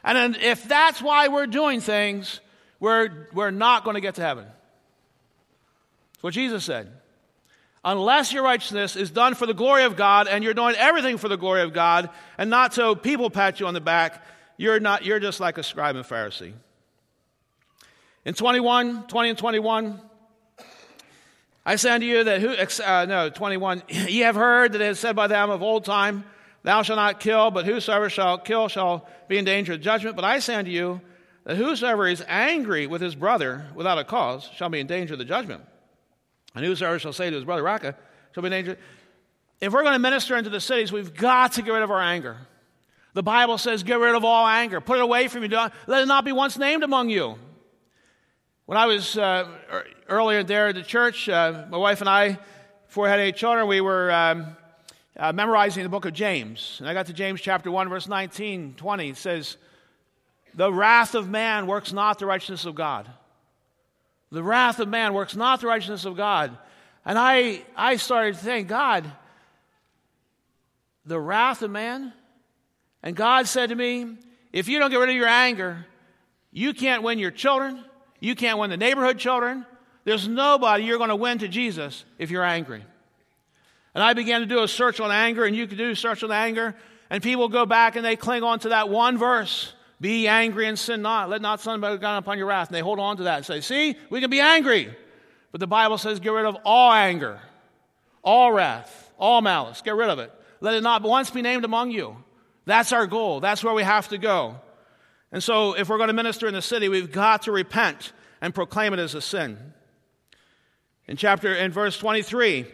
And 0.02 0.16
then 0.16 0.40
if 0.40 0.64
that's 0.64 1.02
why 1.02 1.28
we're 1.28 1.46
doing 1.46 1.80
things, 1.80 2.40
we're, 2.80 3.28
we're 3.32 3.50
not 3.50 3.84
going 3.84 3.94
to 3.94 4.00
get 4.00 4.14
to 4.14 4.22
heaven. 4.22 4.44
That's 4.44 6.22
what 6.22 6.34
Jesus 6.34 6.64
said. 6.64 6.92
Unless 7.84 8.32
your 8.32 8.42
righteousness 8.42 8.96
is 8.96 9.10
done 9.10 9.34
for 9.34 9.46
the 9.46 9.54
glory 9.54 9.84
of 9.84 9.96
God 9.96 10.26
and 10.28 10.42
you're 10.42 10.54
doing 10.54 10.74
everything 10.76 11.18
for 11.18 11.28
the 11.28 11.36
glory 11.36 11.62
of 11.62 11.72
God 11.72 12.10
and 12.38 12.48
not 12.48 12.74
so 12.74 12.94
people 12.94 13.30
pat 13.30 13.60
you 13.60 13.66
on 13.66 13.74
the 13.74 13.80
back, 13.80 14.24
you're, 14.56 14.80
not, 14.80 15.04
you're 15.04 15.20
just 15.20 15.40
like 15.40 15.58
a 15.58 15.62
scribe 15.62 15.96
and 15.96 16.04
Pharisee. 16.04 16.54
In 18.26 18.34
21, 18.34 19.06
20 19.06 19.28
and 19.28 19.38
21, 19.38 20.00
I 21.64 21.76
say 21.76 21.90
unto 21.90 22.06
you 22.06 22.24
that 22.24 22.40
who, 22.40 22.56
uh, 22.84 23.06
no, 23.08 23.30
21, 23.30 23.84
ye 23.88 24.18
have 24.20 24.34
heard 24.34 24.72
that 24.72 24.80
it 24.80 24.88
is 24.88 24.98
said 24.98 25.14
by 25.14 25.28
them 25.28 25.48
of 25.48 25.62
old 25.62 25.84
time, 25.84 26.24
Thou 26.64 26.82
shalt 26.82 26.96
not 26.96 27.20
kill, 27.20 27.52
but 27.52 27.66
whosoever 27.66 28.10
shall 28.10 28.36
kill 28.38 28.66
shall 28.66 29.06
be 29.28 29.38
in 29.38 29.44
danger 29.44 29.74
of 29.74 29.80
judgment. 29.80 30.16
But 30.16 30.24
I 30.24 30.40
say 30.40 30.56
unto 30.56 30.72
you 30.72 31.00
that 31.44 31.56
whosoever 31.56 32.08
is 32.08 32.24
angry 32.26 32.88
with 32.88 33.00
his 33.00 33.14
brother 33.14 33.68
without 33.76 33.98
a 33.98 34.02
cause 34.02 34.50
shall 34.56 34.70
be 34.70 34.80
in 34.80 34.88
danger 34.88 35.14
of 35.14 35.20
the 35.20 35.24
judgment. 35.24 35.62
And 36.56 36.64
whosoever 36.64 36.98
shall 36.98 37.12
say 37.12 37.30
to 37.30 37.36
his 37.36 37.44
brother, 37.44 37.62
Raca, 37.62 37.94
shall 38.32 38.42
be 38.42 38.48
in 38.48 38.50
danger. 38.50 38.76
If 39.60 39.72
we're 39.72 39.82
going 39.82 39.92
to 39.92 40.00
minister 40.00 40.36
into 40.36 40.50
the 40.50 40.60
cities, 40.60 40.90
we've 40.90 41.14
got 41.14 41.52
to 41.52 41.62
get 41.62 41.70
rid 41.70 41.84
of 41.84 41.92
our 41.92 42.02
anger. 42.02 42.38
The 43.14 43.22
Bible 43.22 43.58
says, 43.58 43.84
get 43.84 44.00
rid 44.00 44.16
of 44.16 44.24
all 44.24 44.48
anger. 44.48 44.80
Put 44.80 44.98
it 44.98 45.02
away 45.02 45.28
from 45.28 45.44
you. 45.44 45.48
Let 45.48 46.02
it 46.02 46.08
not 46.08 46.24
be 46.24 46.32
once 46.32 46.58
named 46.58 46.82
among 46.82 47.08
you. 47.10 47.38
When 48.66 48.76
I 48.76 48.86
was 48.86 49.16
uh, 49.16 49.48
earlier 50.08 50.42
there 50.42 50.66
at 50.66 50.74
the 50.74 50.82
church, 50.82 51.28
uh, 51.28 51.66
my 51.70 51.76
wife 51.76 52.00
and 52.00 52.10
I, 52.10 52.36
before 52.88 53.04
we 53.04 53.10
had 53.10 53.20
any 53.20 53.30
children, 53.30 53.68
we 53.68 53.80
were 53.80 54.10
um, 54.10 54.56
uh, 55.16 55.32
memorizing 55.32 55.84
the 55.84 55.88
book 55.88 56.04
of 56.04 56.14
James. 56.14 56.78
And 56.80 56.88
I 56.88 56.92
got 56.92 57.06
to 57.06 57.12
James 57.12 57.40
chapter 57.40 57.70
1, 57.70 57.88
verse 57.88 58.08
19, 58.08 58.74
20. 58.76 59.08
It 59.08 59.16
says, 59.18 59.56
The 60.54 60.72
wrath 60.72 61.14
of 61.14 61.30
man 61.30 61.68
works 61.68 61.92
not 61.92 62.18
the 62.18 62.26
righteousness 62.26 62.64
of 62.64 62.74
God. 62.74 63.08
The 64.32 64.42
wrath 64.42 64.80
of 64.80 64.88
man 64.88 65.14
works 65.14 65.36
not 65.36 65.60
the 65.60 65.68
righteousness 65.68 66.04
of 66.04 66.16
God. 66.16 66.58
And 67.04 67.16
I, 67.16 67.62
I 67.76 67.98
started 67.98 68.34
to 68.34 68.40
think, 68.40 68.66
God, 68.66 69.08
the 71.04 71.20
wrath 71.20 71.62
of 71.62 71.70
man? 71.70 72.12
And 73.00 73.14
God 73.14 73.46
said 73.46 73.68
to 73.68 73.76
me, 73.76 74.16
if 74.52 74.66
you 74.66 74.80
don't 74.80 74.90
get 74.90 74.98
rid 74.98 75.10
of 75.10 75.14
your 75.14 75.28
anger, 75.28 75.86
you 76.50 76.74
can't 76.74 77.04
win 77.04 77.20
your 77.20 77.30
children, 77.30 77.84
you 78.20 78.34
can't 78.34 78.58
win 78.58 78.70
the 78.70 78.76
neighborhood 78.76 79.18
children. 79.18 79.66
There's 80.04 80.28
nobody 80.28 80.84
you're 80.84 80.98
going 80.98 81.10
to 81.10 81.16
win 81.16 81.38
to 81.38 81.48
Jesus 81.48 82.04
if 82.18 82.30
you're 82.30 82.44
angry. 82.44 82.84
And 83.94 84.04
I 84.04 84.12
began 84.12 84.40
to 84.40 84.46
do 84.46 84.62
a 84.62 84.68
search 84.68 85.00
on 85.00 85.10
anger, 85.10 85.44
and 85.44 85.56
you 85.56 85.66
can 85.66 85.78
do 85.78 85.90
a 85.90 85.96
search 85.96 86.22
on 86.22 86.30
anger, 86.30 86.74
and 87.10 87.22
people 87.22 87.48
go 87.48 87.66
back 87.66 87.96
and 87.96 88.04
they 88.04 88.16
cling 88.16 88.42
on 88.42 88.58
to 88.60 88.70
that 88.70 88.88
one 88.88 89.16
verse. 89.16 89.72
Be 90.00 90.28
angry 90.28 90.66
and 90.66 90.78
sin 90.78 91.02
not. 91.02 91.30
Let 91.30 91.40
not 91.40 91.64
be 91.64 91.96
gone 91.96 92.18
upon 92.18 92.36
your 92.36 92.46
wrath. 92.48 92.68
And 92.68 92.74
they 92.74 92.80
hold 92.80 92.98
on 92.98 93.16
to 93.18 93.24
that 93.24 93.36
and 93.38 93.46
say, 93.46 93.60
see, 93.60 93.96
we 94.10 94.20
can 94.20 94.28
be 94.28 94.40
angry. 94.40 94.94
But 95.52 95.60
the 95.60 95.66
Bible 95.66 95.96
says 95.96 96.20
get 96.20 96.32
rid 96.32 96.44
of 96.44 96.56
all 96.64 96.92
anger, 96.92 97.40
all 98.22 98.52
wrath, 98.52 99.10
all 99.18 99.40
malice. 99.40 99.80
Get 99.80 99.94
rid 99.94 100.10
of 100.10 100.18
it. 100.18 100.30
Let 100.60 100.74
it 100.74 100.82
not 100.82 101.02
once 101.02 101.30
be 101.30 101.40
named 101.40 101.64
among 101.64 101.92
you. 101.92 102.16
That's 102.66 102.92
our 102.92 103.06
goal. 103.06 103.40
That's 103.40 103.64
where 103.64 103.72
we 103.72 103.82
have 103.82 104.08
to 104.08 104.18
go. 104.18 104.56
And 105.32 105.42
so, 105.42 105.74
if 105.74 105.88
we're 105.88 105.96
going 105.96 106.08
to 106.08 106.14
minister 106.14 106.46
in 106.46 106.54
the 106.54 106.62
city, 106.62 106.88
we've 106.88 107.10
got 107.10 107.42
to 107.42 107.52
repent 107.52 108.12
and 108.40 108.54
proclaim 108.54 108.92
it 108.92 108.98
as 108.98 109.14
a 109.14 109.20
sin. 109.20 109.74
In 111.08 111.16
chapter, 111.16 111.54
in 111.54 111.70
verse 111.72 111.98
23, 111.98 112.66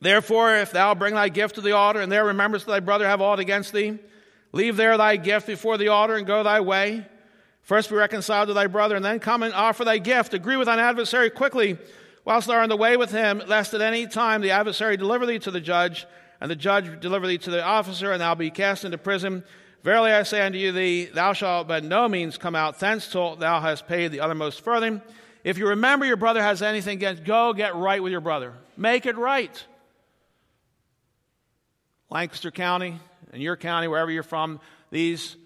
therefore, 0.00 0.56
if 0.56 0.72
thou 0.72 0.94
bring 0.94 1.14
thy 1.14 1.28
gift 1.28 1.56
to 1.56 1.60
the 1.60 1.72
altar, 1.72 2.00
and 2.00 2.10
there 2.10 2.24
rememberest 2.24 2.66
thy 2.66 2.80
brother 2.80 3.06
have 3.06 3.20
aught 3.20 3.38
against 3.38 3.72
thee, 3.72 3.98
leave 4.52 4.76
there 4.76 4.96
thy 4.96 5.16
gift 5.16 5.46
before 5.46 5.78
the 5.78 5.88
altar 5.88 6.16
and 6.16 6.26
go 6.26 6.42
thy 6.42 6.60
way. 6.60 7.06
First 7.62 7.90
be 7.90 7.96
reconciled 7.96 8.48
to 8.48 8.54
thy 8.54 8.66
brother, 8.66 8.96
and 8.96 9.04
then 9.04 9.20
come 9.20 9.42
and 9.42 9.54
offer 9.54 9.84
thy 9.84 9.98
gift. 9.98 10.34
Agree 10.34 10.56
with 10.56 10.66
thine 10.66 10.80
adversary 10.80 11.30
quickly, 11.30 11.78
whilst 12.24 12.48
thou 12.48 12.54
art 12.54 12.64
on 12.64 12.68
the 12.68 12.76
way 12.76 12.96
with 12.96 13.12
him, 13.12 13.40
lest 13.46 13.72
at 13.72 13.80
any 13.80 14.06
time 14.06 14.40
the 14.40 14.50
adversary 14.50 14.96
deliver 14.96 15.26
thee 15.26 15.38
to 15.40 15.50
the 15.50 15.60
judge, 15.60 16.06
and 16.40 16.50
the 16.50 16.56
judge 16.56 17.00
deliver 17.00 17.26
thee 17.26 17.38
to 17.38 17.50
the 17.50 17.62
officer, 17.62 18.10
and 18.10 18.20
thou 18.20 18.34
be 18.34 18.50
cast 18.50 18.84
into 18.84 18.98
prison. 18.98 19.44
Verily 19.82 20.12
I 20.12 20.22
say 20.22 20.40
unto 20.40 20.58
you, 20.58 20.70
thee, 20.70 21.06
thou 21.06 21.32
shalt 21.32 21.66
by 21.66 21.80
no 21.80 22.08
means 22.08 22.38
come 22.38 22.54
out 22.54 22.78
thence 22.78 23.08
till 23.10 23.36
thou 23.36 23.60
hast 23.60 23.88
paid 23.88 24.12
the 24.12 24.18
othermost 24.18 24.60
farthing. 24.60 25.02
If 25.42 25.58
you 25.58 25.68
remember 25.68 26.06
your 26.06 26.16
brother 26.16 26.40
has 26.40 26.62
anything 26.62 26.98
against, 26.98 27.24
go 27.24 27.52
get 27.52 27.74
right 27.74 28.00
with 28.00 28.12
your 28.12 28.20
brother. 28.20 28.54
Make 28.76 29.06
it 29.06 29.16
right. 29.16 29.64
Lancaster 32.10 32.52
County 32.52 33.00
and 33.32 33.42
your 33.42 33.56
county, 33.56 33.88
wherever 33.88 34.10
you're 34.10 34.22
from, 34.22 34.60
these 34.90 35.36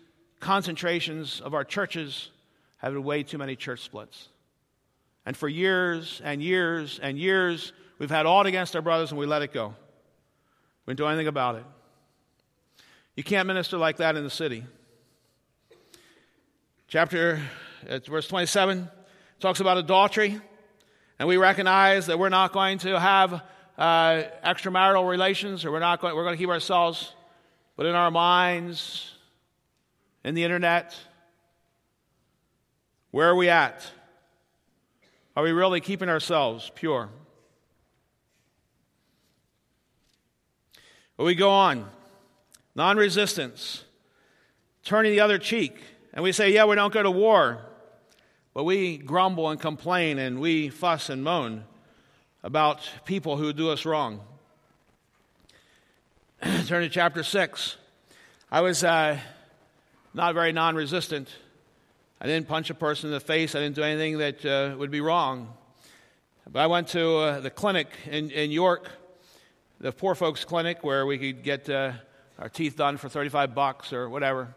concentrations 0.41 1.41
of 1.41 1.55
our 1.55 1.65
churches 1.65 2.31
have 2.79 2.93
had 2.93 3.03
way 3.03 3.23
too 3.23 3.39
many 3.39 3.57
church 3.57 3.81
splits. 3.81 4.29
And 5.25 5.35
for 5.35 5.49
years 5.49 6.21
and 6.23 6.43
years 6.43 7.01
and 7.03 7.19
years, 7.19 7.73
we've 7.99 8.11
had 8.11 8.27
aught 8.27 8.47
against 8.47 8.77
our 8.77 8.83
brothers 8.83 9.13
and 9.13 9.19
we 9.19 9.25
let 9.25 9.41
it 9.41 9.53
go. 9.53 9.75
We 10.85 10.93
didn't 10.93 10.99
do 10.99 11.07
anything 11.07 11.27
about 11.27 11.55
it. 11.57 11.65
You 13.17 13.25
can't 13.25 13.47
minister 13.47 13.79
like 13.79 13.97
that 13.97 14.15
in 14.15 14.25
the 14.25 14.31
city. 14.31 14.63
Chapter, 16.87 17.41
it's 17.85 18.07
verse 18.07 18.29
27, 18.29 18.91
talks 19.41 19.61
about 19.61 19.79
adultery. 19.79 20.39
And 21.19 21.27
we 21.27 21.39
recognize 21.39 22.07
that 22.07 22.19
we're 22.19 22.29
not 22.29 22.53
going 22.53 22.77
to 22.81 23.01
have 23.01 23.43
uh, 23.79 24.23
extramarital 24.45 25.09
relations, 25.09 25.65
or 25.65 25.73
we're 25.73 25.81
not 25.81 26.03
going, 26.03 26.15
we're 26.15 26.25
going 26.25 26.35
to 26.35 26.39
keep 26.39 26.51
ourselves, 26.51 27.15
but 27.75 27.87
in 27.87 27.95
our 27.95 28.11
minds, 28.11 29.15
in 30.23 30.35
the 30.35 30.45
internet, 30.45 30.95
where 33.13 33.31
are 33.31 33.35
we 33.35 33.49
at? 33.49 33.91
Are 35.35 35.43
we 35.43 35.53
really 35.53 35.81
keeping 35.81 36.11
ourselves 36.11 36.71
pure? 36.75 37.09
But 41.17 41.25
we 41.25 41.35
go 41.35 41.49
on. 41.49 41.89
Non 42.77 42.99
resistance, 42.99 43.85
turning 44.85 45.13
the 45.13 45.21
other 45.21 45.39
cheek. 45.39 45.81
And 46.13 46.23
we 46.23 46.31
say, 46.33 46.53
yeah, 46.53 46.67
we 46.67 46.77
don't 46.77 46.93
go 46.93 47.03
to 47.03 47.11
war. 47.11 47.61
But 48.53 48.65
we 48.65 48.99
grumble 48.99 49.49
and 49.49 49.59
complain 49.59 50.19
and 50.19 50.41
we 50.41 50.69
fuss 50.69 51.09
and 51.09 51.25
moan 51.25 51.65
about 52.43 52.89
people 53.07 53.39
who 53.39 53.55
do 53.55 53.71
us 53.71 53.87
wrong. 53.87 54.21
Turn 56.67 56.83
to 56.83 56.91
chapter 56.91 57.23
6. 57.23 57.77
I 58.51 58.61
was 58.61 58.85
uh, 58.85 59.19
not 60.13 60.35
very 60.35 60.53
non 60.53 60.75
resistant. 60.77 61.31
I 62.21 62.27
didn't 62.27 62.47
punch 62.47 62.69
a 62.69 62.75
person 62.75 63.09
in 63.09 63.15
the 63.15 63.21
face, 63.21 63.55
I 63.55 63.61
didn't 63.61 63.77
do 63.77 63.83
anything 63.83 64.19
that 64.19 64.45
uh, 64.45 64.77
would 64.77 64.91
be 64.91 65.01
wrong. 65.01 65.53
But 66.51 66.61
I 66.61 66.67
went 66.67 66.89
to 66.89 67.17
uh, 67.17 67.41
the 67.41 67.51
clinic 67.51 67.89
in, 68.07 68.31
in 68.31 68.51
York 68.51 68.91
the 69.79 69.93
poor 69.93 70.15
folks 70.15 70.43
clinic 70.43 70.83
where 70.83 71.05
we 71.05 71.19
could 71.19 71.43
get 71.43 71.69
uh, 71.69 71.93
our 72.39 72.49
teeth 72.49 72.77
done 72.77 72.97
for 72.97 73.09
35 73.09 73.55
bucks 73.55 73.93
or 73.93 74.09
whatever. 74.09 74.55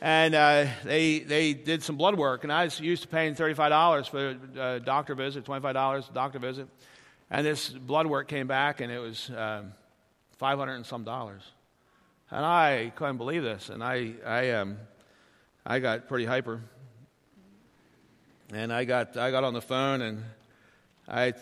And 0.00 0.34
uh, 0.34 0.66
they, 0.82 1.20
they 1.20 1.54
did 1.54 1.84
some 1.84 1.96
blood 1.96 2.16
work, 2.16 2.42
and 2.42 2.52
I 2.52 2.64
was 2.64 2.80
used 2.80 3.02
to 3.02 3.08
paying 3.08 3.36
$35 3.36 4.08
for 4.08 4.36
a 4.60 4.80
doctor 4.80 5.14
visit, 5.14 5.44
$25 5.44 6.12
doctor 6.12 6.40
visit. 6.40 6.68
And 7.30 7.46
this 7.46 7.68
blood 7.68 8.06
work 8.06 8.26
came 8.26 8.48
back, 8.48 8.80
and 8.80 8.90
it 8.90 8.98
was 8.98 9.30
um, 9.36 9.72
500 10.38 10.74
and 10.74 10.84
some 10.84 11.04
dollars. 11.04 11.42
And 12.32 12.44
I 12.44 12.92
couldn't 12.96 13.18
believe 13.18 13.44
this, 13.44 13.68
and 13.68 13.82
I, 13.82 14.14
I, 14.26 14.50
um, 14.50 14.78
I 15.64 15.78
got 15.78 16.08
pretty 16.08 16.24
hyper. 16.24 16.60
And 18.52 18.72
I 18.72 18.84
got, 18.84 19.16
I 19.16 19.30
got 19.30 19.44
on 19.44 19.54
the 19.54 19.62
phone, 19.62 20.02
and 20.02 20.24
I 21.06 21.32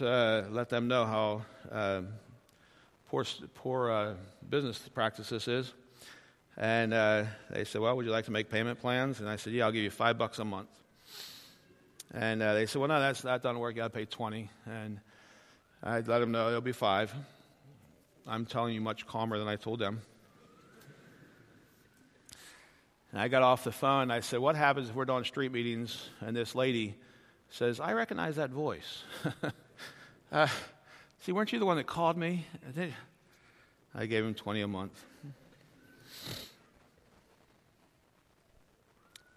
uh, 0.00 0.44
let 0.50 0.70
them 0.70 0.88
know 0.88 1.04
how 1.04 1.42
um, 1.70 2.08
poor, 3.12 3.26
poor 3.54 3.90
uh, 3.90 4.14
business 4.48 4.78
practice 4.88 5.28
this 5.28 5.46
is. 5.46 5.74
And 6.56 6.94
uh, 6.94 7.24
they 7.50 7.64
said, 7.64 7.82
Well, 7.82 7.94
would 7.94 8.06
you 8.06 8.10
like 8.10 8.24
to 8.24 8.30
make 8.30 8.48
payment 8.48 8.80
plans? 8.80 9.20
And 9.20 9.28
I 9.28 9.36
said, 9.36 9.52
Yeah, 9.52 9.66
I'll 9.66 9.72
give 9.72 9.82
you 9.82 9.90
five 9.90 10.16
bucks 10.16 10.38
a 10.38 10.44
month. 10.46 10.70
And 12.14 12.42
uh, 12.42 12.54
they 12.54 12.64
said, 12.64 12.78
Well, 12.78 12.88
no, 12.88 12.98
that's, 12.98 13.20
that 13.20 13.42
doesn't 13.42 13.58
work. 13.58 13.74
You 13.74 13.82
got 13.82 13.92
to 13.92 13.98
pay 13.98 14.06
20. 14.06 14.48
And 14.64 14.98
I 15.82 15.96
let 15.96 16.20
them 16.20 16.32
know 16.32 16.48
it'll 16.48 16.62
be 16.62 16.72
five. 16.72 17.12
I'm 18.26 18.46
telling 18.46 18.72
you 18.72 18.80
much 18.80 19.06
calmer 19.06 19.38
than 19.38 19.48
I 19.48 19.56
told 19.56 19.78
them. 19.78 20.00
And 23.10 23.20
I 23.20 23.28
got 23.28 23.42
off 23.42 23.62
the 23.62 23.72
phone. 23.72 24.10
I 24.10 24.20
said, 24.20 24.40
What 24.40 24.56
happens 24.56 24.88
if 24.88 24.94
we're 24.94 25.04
doing 25.04 25.24
street 25.24 25.52
meetings 25.52 26.08
and 26.22 26.34
this 26.34 26.54
lady 26.54 26.94
says, 27.50 27.78
I 27.78 27.92
recognize 27.92 28.36
that 28.36 28.48
voice? 28.48 29.02
uh, 30.32 30.48
See, 31.22 31.30
weren't 31.30 31.52
you 31.52 31.60
the 31.60 31.66
one 31.66 31.76
that 31.76 31.86
called 31.86 32.16
me? 32.16 32.46
I 33.94 34.06
gave 34.06 34.24
him 34.24 34.34
20 34.34 34.60
a 34.62 34.66
month. 34.66 35.04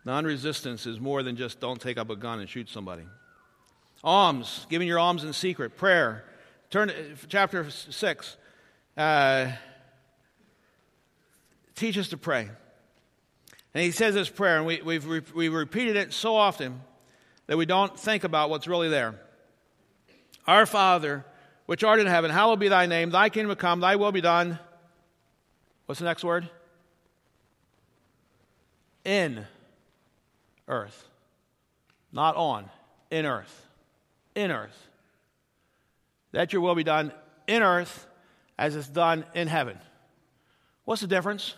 Non 0.03 0.25
resistance 0.25 0.87
is 0.87 0.99
more 0.99 1.21
than 1.21 1.35
just 1.35 1.59
don't 1.59 1.79
take 1.79 1.99
up 1.99 2.09
a 2.09 2.15
gun 2.15 2.39
and 2.39 2.49
shoot 2.49 2.69
somebody. 2.69 3.03
Alms, 4.03 4.65
giving 4.67 4.87
your 4.87 4.97
alms 4.97 5.23
in 5.23 5.31
secret, 5.31 5.77
prayer. 5.77 6.25
Turn 6.71 6.87
to 6.87 7.15
chapter 7.27 7.69
6. 7.69 8.37
Uh, 8.97 9.51
teach 11.75 11.99
us 11.99 12.07
to 12.07 12.17
pray. 12.17 12.49
And 13.75 13.83
he 13.83 13.91
says 13.91 14.15
this 14.15 14.29
prayer, 14.29 14.57
and 14.57 14.65
we, 14.65 14.81
we've, 14.81 15.33
we've 15.35 15.53
repeated 15.53 15.97
it 15.97 16.13
so 16.13 16.35
often 16.35 16.81
that 17.45 17.57
we 17.57 17.67
don't 17.67 17.99
think 17.99 18.23
about 18.23 18.49
what's 18.49 18.67
really 18.67 18.89
there. 18.89 19.19
Our 20.47 20.65
Father, 20.65 21.25
which 21.65 21.83
art 21.83 21.99
in 21.99 22.07
heaven, 22.07 22.31
hallowed 22.31 22.59
be 22.59 22.67
thy 22.67 22.85
name. 22.85 23.09
Thy 23.09 23.29
kingdom 23.29 23.55
come, 23.55 23.79
thy 23.79 23.95
will 23.95 24.11
be 24.11 24.21
done. 24.21 24.59
What's 25.85 25.99
the 25.99 26.05
next 26.05 26.23
word? 26.23 26.49
In 29.03 29.45
earth. 30.67 31.07
Not 32.11 32.35
on, 32.35 32.69
in 33.11 33.25
earth. 33.25 33.67
In 34.35 34.51
earth. 34.51 34.87
That 36.31 36.53
your 36.53 36.61
will 36.61 36.75
be 36.75 36.83
done 36.83 37.11
in 37.47 37.61
earth 37.61 38.07
as 38.57 38.75
it's 38.75 38.87
done 38.87 39.25
in 39.33 39.47
heaven. 39.47 39.77
What's 40.85 41.01
the 41.01 41.07
difference? 41.07 41.55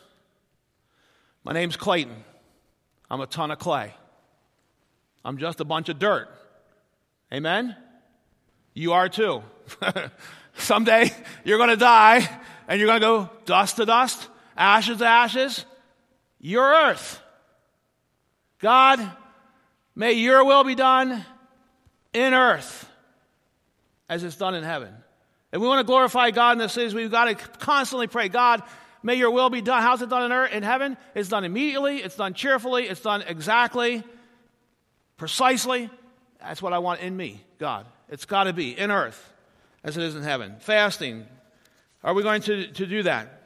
My 1.44 1.54
name's 1.54 1.78
Clayton. 1.78 2.24
I'm 3.10 3.22
a 3.22 3.28
ton 3.28 3.52
of 3.52 3.60
clay. 3.60 3.94
I'm 5.24 5.38
just 5.38 5.60
a 5.60 5.66
bunch 5.66 5.90
of 5.90 6.00
dirt. 6.00 6.30
Amen? 7.34 7.76
You 8.78 8.94
are 8.94 9.10
too. 9.10 9.42
Someday 10.54 11.12
you're 11.44 11.58
going 11.58 11.72
to 11.72 11.78
die 11.78 12.30
and 12.68 12.80
you're 12.80 12.86
going 12.86 13.02
to 13.02 13.08
go 13.08 13.30
dust 13.46 13.78
to 13.78 13.88
dust, 13.88 14.30
ashes 14.56 15.00
to 15.00 15.06
ashes. 15.08 15.66
Your 16.40 16.64
earth. 16.64 17.20
God, 18.60 19.00
may 19.96 20.14
your 20.14 20.46
will 20.46 20.64
be 20.64 20.76
done 20.76 21.26
in 22.14 22.36
earth 22.36 22.88
as 24.08 24.24
it's 24.24 24.36
done 24.36 24.54
in 24.54 24.64
heaven. 24.64 24.94
If 25.52 25.60
we 25.60 25.68
want 25.68 25.80
to 25.80 25.84
glorify 25.84 26.30
God 26.30 26.52
in 26.52 26.58
the 26.60 26.70
cities, 26.70 26.94
we've 26.94 27.10
got 27.10 27.26
to 27.26 27.34
constantly 27.34 28.06
pray, 28.06 28.30
God, 28.30 28.62
may 29.02 29.16
your 29.16 29.32
will 29.32 29.50
be 29.50 29.62
done. 29.62 29.82
How's 29.82 30.04
it 30.04 30.10
done 30.10 30.26
in 30.26 30.32
earth? 30.32 30.52
In 30.52 30.62
heaven? 30.62 30.98
It's 31.16 31.30
done 31.30 31.46
immediately, 31.46 31.98
it's 31.98 32.16
done 32.16 32.36
cheerfully, 32.36 32.84
it's 32.84 33.02
done 33.02 33.24
exactly, 33.24 34.04
precisely. 35.18 35.90
That's 36.40 36.62
what 36.62 36.74
I 36.74 36.78
want 36.78 37.02
in 37.02 37.18
me, 37.18 37.44
God. 37.58 37.88
It's 38.10 38.26
got 38.26 38.46
to 38.46 38.54
be 38.54 38.78
in 38.78 38.92
earth 38.92 39.34
as 39.84 39.98
it 39.98 40.04
is 40.04 40.16
in 40.16 40.24
heaven. 40.24 40.56
Fasting. 40.60 41.26
Are 42.04 42.14
we 42.14 42.24
going 42.24 42.42
to, 42.44 42.68
to 42.68 42.86
do 42.86 43.04
that? 43.04 43.42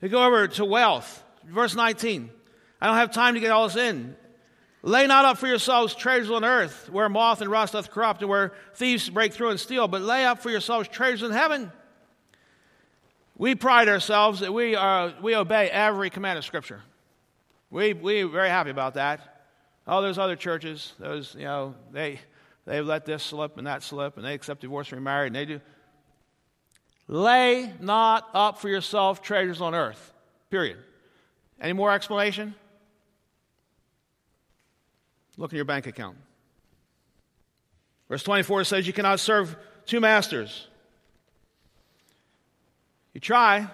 We 0.00 0.08
go 0.08 0.24
over 0.24 0.48
to 0.48 0.64
wealth. 0.64 1.24
Verse 1.44 1.74
19. 1.74 2.30
I 2.80 2.86
don't 2.86 2.96
have 2.96 3.12
time 3.12 3.34
to 3.34 3.40
get 3.40 3.50
all 3.50 3.66
this 3.66 3.76
in. 3.76 4.16
Lay 4.82 5.06
not 5.06 5.24
up 5.24 5.38
for 5.38 5.48
yourselves 5.48 5.94
treasures 5.94 6.30
on 6.30 6.44
earth, 6.44 6.88
where 6.90 7.08
moth 7.08 7.40
and 7.40 7.50
rust 7.50 7.72
doth 7.72 7.90
corrupt, 7.90 8.22
and 8.22 8.30
where 8.30 8.52
thieves 8.74 9.10
break 9.10 9.32
through 9.32 9.50
and 9.50 9.58
steal, 9.58 9.88
but 9.88 10.02
lay 10.02 10.24
up 10.24 10.40
for 10.40 10.50
yourselves 10.50 10.88
treasures 10.88 11.24
in 11.24 11.32
heaven. 11.32 11.72
We 13.36 13.54
pride 13.54 13.88
ourselves 13.88 14.40
that 14.40 14.52
we, 14.52 14.76
are, 14.76 15.12
we 15.20 15.34
obey 15.34 15.68
every 15.68 16.10
command 16.10 16.38
of 16.38 16.44
Scripture. 16.44 16.80
We, 17.70 17.92
we're 17.92 18.28
very 18.28 18.48
happy 18.48 18.70
about 18.70 18.94
that. 18.94 19.44
Oh, 19.86 20.00
there's 20.00 20.18
other 20.18 20.36
churches, 20.36 20.92
those, 20.98 21.34
you 21.34 21.44
know, 21.44 21.74
they, 21.92 22.20
they 22.68 22.82
let 22.82 23.06
this 23.06 23.22
slip 23.22 23.56
and 23.56 23.66
that 23.66 23.82
slip, 23.82 24.18
and 24.18 24.26
they 24.26 24.34
accept 24.34 24.60
divorce 24.60 24.88
and 24.90 24.98
remarry, 24.98 25.26
and 25.26 25.34
they 25.34 25.46
do. 25.46 25.60
Lay 27.06 27.72
not 27.80 28.28
up 28.34 28.58
for 28.58 28.68
yourself 28.68 29.22
treasures 29.22 29.62
on 29.62 29.74
earth. 29.74 30.12
Period. 30.50 30.76
Any 31.58 31.72
more 31.72 31.90
explanation? 31.90 32.54
Look 35.38 35.52
in 35.52 35.56
your 35.56 35.64
bank 35.64 35.86
account. 35.86 36.18
Verse 38.10 38.22
24 38.22 38.64
says 38.64 38.86
you 38.86 38.92
cannot 38.92 39.18
serve 39.18 39.56
two 39.86 40.00
masters. 40.00 40.68
You 43.14 43.20
try, 43.22 43.66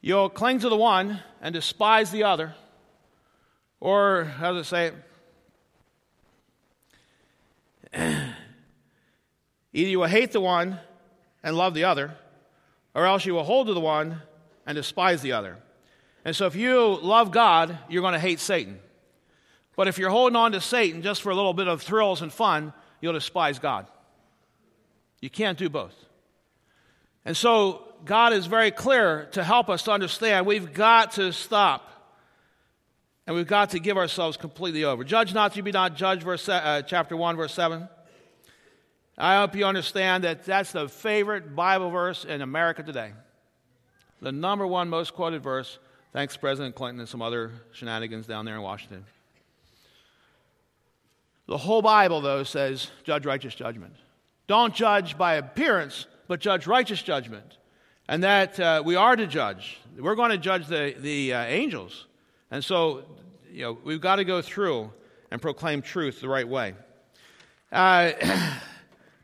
you'll 0.00 0.30
cling 0.30 0.58
to 0.58 0.68
the 0.68 0.76
one 0.76 1.20
and 1.40 1.52
despise 1.52 2.10
the 2.10 2.24
other. 2.24 2.56
Or, 3.78 4.24
how 4.24 4.52
does 4.52 4.66
it 4.66 4.68
say 4.68 4.92
Either 9.72 9.88
you 9.88 10.00
will 10.00 10.06
hate 10.06 10.32
the 10.32 10.40
one 10.40 10.78
and 11.42 11.56
love 11.56 11.74
the 11.74 11.84
other, 11.84 12.14
or 12.94 13.06
else 13.06 13.24
you 13.24 13.34
will 13.34 13.44
hold 13.44 13.66
to 13.66 13.74
the 13.74 13.80
one 13.80 14.20
and 14.66 14.76
despise 14.76 15.22
the 15.22 15.32
other. 15.32 15.56
And 16.24 16.36
so 16.36 16.46
if 16.46 16.54
you 16.54 16.98
love 17.02 17.30
God, 17.30 17.76
you're 17.88 18.02
going 18.02 18.12
to 18.12 18.20
hate 18.20 18.38
Satan. 18.38 18.78
But 19.74 19.88
if 19.88 19.98
you're 19.98 20.10
holding 20.10 20.36
on 20.36 20.52
to 20.52 20.60
Satan 20.60 21.02
just 21.02 21.22
for 21.22 21.30
a 21.30 21.34
little 21.34 21.54
bit 21.54 21.66
of 21.66 21.82
thrills 21.82 22.22
and 22.22 22.32
fun, 22.32 22.72
you'll 23.00 23.14
despise 23.14 23.58
God. 23.58 23.86
You 25.20 25.30
can't 25.30 25.58
do 25.58 25.68
both. 25.68 25.94
And 27.24 27.36
so 27.36 27.88
God 28.04 28.32
is 28.32 28.46
very 28.46 28.70
clear 28.70 29.28
to 29.32 29.42
help 29.42 29.68
us 29.68 29.84
to 29.84 29.92
understand 29.92 30.46
we've 30.46 30.72
got 30.72 31.12
to 31.12 31.32
stop 31.32 31.88
and 33.26 33.36
we've 33.36 33.46
got 33.46 33.70
to 33.70 33.78
give 33.78 33.96
ourselves 33.96 34.36
completely 34.36 34.84
over. 34.84 35.04
Judge 35.04 35.32
not 35.32 35.56
you 35.56 35.62
be 35.62 35.70
not 35.70 35.96
judged, 35.96 36.24
verse, 36.24 36.48
uh, 36.48 36.82
chapter 36.82 37.16
1, 37.16 37.36
verse 37.36 37.54
7. 37.54 37.88
I 39.18 39.36
hope 39.36 39.54
you 39.54 39.66
understand 39.66 40.24
that 40.24 40.44
that's 40.44 40.72
the 40.72 40.88
favorite 40.88 41.54
Bible 41.54 41.90
verse 41.90 42.24
in 42.24 42.40
America 42.40 42.82
today. 42.82 43.12
The 44.20 44.32
number 44.32 44.66
one 44.66 44.88
most 44.88 45.14
quoted 45.14 45.42
verse, 45.42 45.78
thanks 46.12 46.36
President 46.36 46.74
Clinton 46.74 47.00
and 47.00 47.08
some 47.08 47.20
other 47.20 47.50
shenanigans 47.72 48.26
down 48.26 48.44
there 48.44 48.54
in 48.54 48.62
Washington. 48.62 49.04
The 51.46 51.58
whole 51.58 51.82
Bible, 51.82 52.20
though, 52.20 52.44
says 52.44 52.90
judge 53.04 53.26
righteous 53.26 53.54
judgment. 53.54 53.94
Don't 54.46 54.74
judge 54.74 55.18
by 55.18 55.34
appearance, 55.34 56.06
but 56.28 56.40
judge 56.40 56.66
righteous 56.66 57.02
judgment. 57.02 57.58
And 58.08 58.22
that 58.24 58.58
uh, 58.58 58.82
we 58.84 58.96
are 58.96 59.16
to 59.16 59.26
judge. 59.26 59.78
We're 59.98 60.14
going 60.14 60.30
to 60.30 60.38
judge 60.38 60.66
the, 60.66 60.94
the 60.98 61.34
uh, 61.34 61.44
angels. 61.44 62.06
And 62.50 62.64
so, 62.64 63.04
you 63.50 63.62
know, 63.62 63.78
we've 63.84 64.00
got 64.00 64.16
to 64.16 64.24
go 64.24 64.40
through 64.40 64.90
and 65.30 65.42
proclaim 65.42 65.82
truth 65.82 66.20
the 66.20 66.28
right 66.28 66.48
way. 66.48 66.74
Uh, 67.70 68.12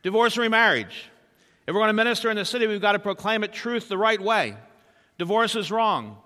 divorce 0.02 0.36
and 0.36 0.42
remarriage. 0.42 1.10
If 1.66 1.74
we're 1.74 1.80
going 1.80 1.88
to 1.88 1.94
minister 1.94 2.30
in 2.30 2.36
the 2.36 2.44
city, 2.44 2.66
we've 2.66 2.80
got 2.80 2.92
to 2.92 2.98
proclaim 2.98 3.44
it 3.44 3.52
truth 3.52 3.88
the 3.88 3.98
right 3.98 4.20
way. 4.20 4.56
Divorce 5.18 5.54
is 5.54 5.70
wrong. 5.70 6.16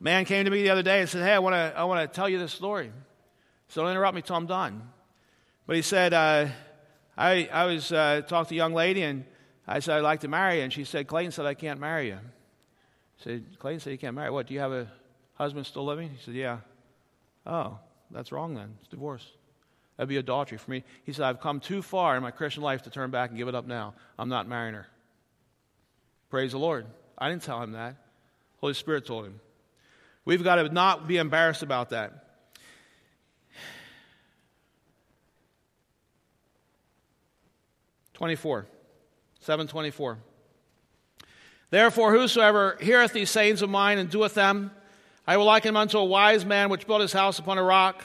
Man 0.00 0.24
came 0.24 0.44
to 0.44 0.50
me 0.50 0.62
the 0.62 0.70
other 0.70 0.82
day 0.82 1.00
and 1.00 1.08
said, 1.08 1.24
Hey, 1.24 1.34
I 1.34 1.40
want 1.40 1.54
to, 1.54 1.74
I 1.76 1.84
want 1.84 2.10
to 2.10 2.14
tell 2.14 2.28
you 2.28 2.38
this 2.38 2.52
story. 2.52 2.92
So 3.68 3.82
don't 3.82 3.90
interrupt 3.90 4.14
me 4.14 4.22
till 4.22 4.36
I'm 4.36 4.46
done. 4.46 4.82
But 5.66 5.76
he 5.76 5.82
said, 5.82 6.14
uh, 6.14 6.48
I, 7.16 7.48
I 7.52 7.66
was 7.66 7.92
uh, 7.92 8.22
talking 8.26 8.48
to 8.48 8.54
a 8.54 8.56
young 8.56 8.72
lady 8.72 9.02
and 9.02 9.24
I 9.66 9.80
said, 9.80 9.98
I'd 9.98 10.02
like 10.02 10.20
to 10.20 10.28
marry 10.28 10.58
you. 10.58 10.62
And 10.62 10.72
she 10.72 10.84
said, 10.84 11.08
Clayton 11.08 11.32
said, 11.32 11.44
I 11.44 11.54
can't 11.54 11.78
marry 11.80 12.08
you. 12.08 12.14
I 12.14 13.24
said, 13.24 13.44
Clayton 13.58 13.80
said, 13.80 13.90
You 13.90 13.98
can't 13.98 14.14
marry. 14.14 14.30
What? 14.30 14.46
Do 14.46 14.54
you 14.54 14.60
have 14.60 14.72
a 14.72 14.90
husband 15.34 15.66
still 15.66 15.84
living? 15.84 16.10
He 16.10 16.24
said, 16.24 16.34
Yeah. 16.34 16.58
Oh, 17.44 17.78
that's 18.10 18.32
wrong 18.32 18.54
then. 18.54 18.76
It's 18.80 18.88
divorce. 18.88 19.26
That'd 19.98 20.08
be 20.08 20.16
adultery 20.16 20.58
for 20.58 20.70
me. 20.70 20.84
He 21.04 21.12
said, 21.12 21.24
I've 21.24 21.40
come 21.40 21.58
too 21.58 21.82
far 21.82 22.16
in 22.16 22.22
my 22.22 22.30
Christian 22.30 22.62
life 22.62 22.82
to 22.82 22.90
turn 22.90 23.10
back 23.10 23.30
and 23.30 23.38
give 23.38 23.48
it 23.48 23.54
up 23.54 23.66
now. 23.66 23.94
I'm 24.16 24.28
not 24.28 24.48
marrying 24.48 24.74
her. 24.74 24.86
Praise 26.30 26.52
the 26.52 26.58
Lord. 26.58 26.86
I 27.18 27.28
didn't 27.28 27.42
tell 27.42 27.60
him 27.60 27.72
that. 27.72 27.96
Holy 28.60 28.74
Spirit 28.74 29.04
told 29.06 29.26
him. 29.26 29.40
We've 30.24 30.44
got 30.44 30.56
to 30.56 30.68
not 30.68 31.08
be 31.08 31.16
embarrassed 31.16 31.64
about 31.64 31.90
that. 31.90 32.28
24. 38.14 38.66
724. 39.40 40.18
Therefore, 41.70 42.12
whosoever 42.12 42.76
heareth 42.80 43.12
these 43.12 43.30
sayings 43.30 43.62
of 43.62 43.70
mine 43.70 43.98
and 43.98 44.10
doeth 44.10 44.34
them, 44.34 44.70
I 45.26 45.36
will 45.36 45.44
liken 45.44 45.70
him 45.70 45.76
unto 45.76 45.98
a 45.98 46.04
wise 46.04 46.44
man 46.44 46.68
which 46.68 46.86
built 46.86 47.00
his 47.00 47.12
house 47.12 47.38
upon 47.38 47.58
a 47.58 47.62
rock. 47.62 48.04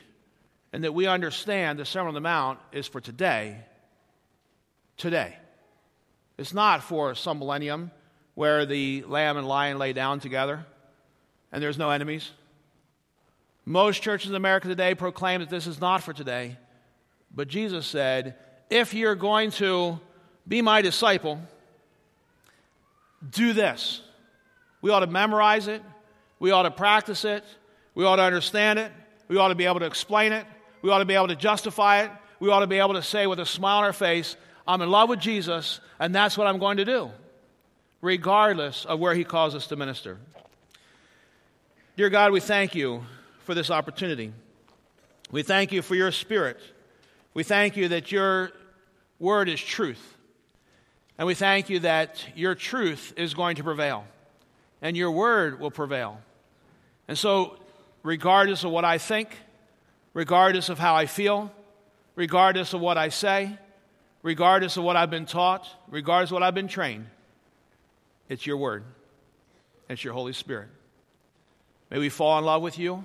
in 0.73 0.81
that 0.81 0.93
we 0.93 1.07
understand 1.07 1.79
the 1.79 1.85
Sermon 1.85 2.09
on 2.09 2.13
the 2.13 2.21
Mount 2.21 2.59
is 2.71 2.87
for 2.87 3.01
today. 3.01 3.57
Today. 4.97 5.35
It's 6.37 6.53
not 6.53 6.83
for 6.83 7.15
some 7.15 7.39
millennium 7.39 7.91
where 8.35 8.65
the 8.65 9.03
lamb 9.03 9.37
and 9.37 9.47
lion 9.47 9.77
lay 9.77 9.93
down 9.93 10.19
together 10.19 10.65
and 11.51 11.61
there's 11.61 11.77
no 11.77 11.89
enemies. 11.89 12.31
Most 13.65 14.01
churches 14.01 14.29
in 14.29 14.35
America 14.35 14.67
today 14.67 14.95
proclaim 14.95 15.41
that 15.41 15.49
this 15.49 15.67
is 15.67 15.79
not 15.79 16.01
for 16.01 16.13
today. 16.13 16.57
But 17.33 17.47
Jesus 17.47 17.85
said, 17.85 18.35
if 18.69 18.93
you're 18.93 19.15
going 19.15 19.51
to 19.51 19.99
be 20.47 20.61
my 20.61 20.81
disciple, 20.81 21.39
do 23.29 23.53
this. 23.53 24.01
We 24.81 24.89
ought 24.89 25.01
to 25.01 25.07
memorize 25.07 25.67
it. 25.67 25.83
We 26.39 26.51
ought 26.51 26.63
to 26.63 26.71
practice 26.71 27.23
it. 27.23 27.43
We 27.93 28.05
ought 28.05 28.15
to 28.15 28.23
understand 28.23 28.79
it. 28.79 28.91
We 29.27 29.37
ought 29.37 29.49
to 29.49 29.55
be 29.55 29.65
able 29.65 29.81
to 29.81 29.85
explain 29.85 30.31
it. 30.31 30.45
We 30.81 30.89
ought 30.89 30.99
to 30.99 31.05
be 31.05 31.15
able 31.15 31.27
to 31.29 31.35
justify 31.35 32.03
it. 32.03 32.11
We 32.39 32.49
ought 32.49 32.59
to 32.59 32.67
be 32.67 32.79
able 32.79 32.93
to 32.93 33.03
say 33.03 33.27
with 33.27 33.39
a 33.39 33.45
smile 33.45 33.79
on 33.79 33.83
our 33.83 33.93
face, 33.93 34.35
I'm 34.67 34.81
in 34.81 34.89
love 34.89 35.09
with 35.09 35.19
Jesus, 35.19 35.79
and 35.99 36.13
that's 36.13 36.37
what 36.37 36.47
I'm 36.47 36.59
going 36.59 36.77
to 36.77 36.85
do, 36.85 37.11
regardless 38.01 38.85
of 38.85 38.99
where 38.99 39.13
He 39.13 39.23
calls 39.23 39.55
us 39.55 39.67
to 39.67 39.75
minister. 39.75 40.17
Dear 41.97 42.09
God, 42.09 42.31
we 42.31 42.39
thank 42.39 42.73
you 42.73 43.03
for 43.43 43.53
this 43.53 43.69
opportunity. 43.69 44.31
We 45.31 45.43
thank 45.43 45.71
you 45.71 45.81
for 45.81 45.95
your 45.95 46.11
Spirit. 46.11 46.59
We 47.33 47.43
thank 47.43 47.77
you 47.77 47.89
that 47.89 48.11
your 48.11 48.51
word 49.19 49.49
is 49.49 49.61
truth. 49.61 50.17
And 51.17 51.27
we 51.27 51.35
thank 51.35 51.69
you 51.69 51.79
that 51.79 52.25
your 52.35 52.55
truth 52.55 53.13
is 53.15 53.33
going 53.33 53.57
to 53.57 53.63
prevail 53.63 54.05
and 54.81 54.97
your 54.97 55.11
word 55.11 55.59
will 55.59 55.71
prevail. 55.71 56.19
And 57.07 57.17
so, 57.17 57.57
regardless 58.03 58.63
of 58.63 58.71
what 58.71 58.85
I 58.85 58.97
think, 58.97 59.29
regardless 60.13 60.69
of 60.69 60.79
how 60.79 60.95
I 60.95 61.05
feel, 61.05 61.51
regardless 62.15 62.73
of 62.73 62.81
what 62.81 62.97
I 62.97 63.09
say, 63.09 63.57
regardless 64.23 64.77
of 64.77 64.83
what 64.83 64.95
I've 64.95 65.09
been 65.09 65.25
taught, 65.25 65.67
regardless 65.89 66.31
of 66.31 66.35
what 66.35 66.43
I've 66.43 66.55
been 66.55 66.67
trained, 66.67 67.07
it's 68.29 68.45
your 68.45 68.57
word. 68.57 68.83
It's 69.89 70.03
your 70.03 70.13
Holy 70.13 70.33
Spirit. 70.33 70.69
May 71.89 71.99
we 71.99 72.09
fall 72.09 72.39
in 72.39 72.45
love 72.45 72.61
with 72.61 72.79
you. 72.79 73.03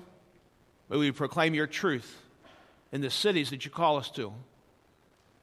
May 0.89 0.97
we 0.97 1.11
proclaim 1.11 1.53
your 1.53 1.67
truth 1.67 2.21
in 2.91 3.01
the 3.01 3.09
cities 3.09 3.49
that 3.49 3.65
you 3.65 3.71
call 3.71 3.97
us 3.97 4.09
to. 4.11 4.33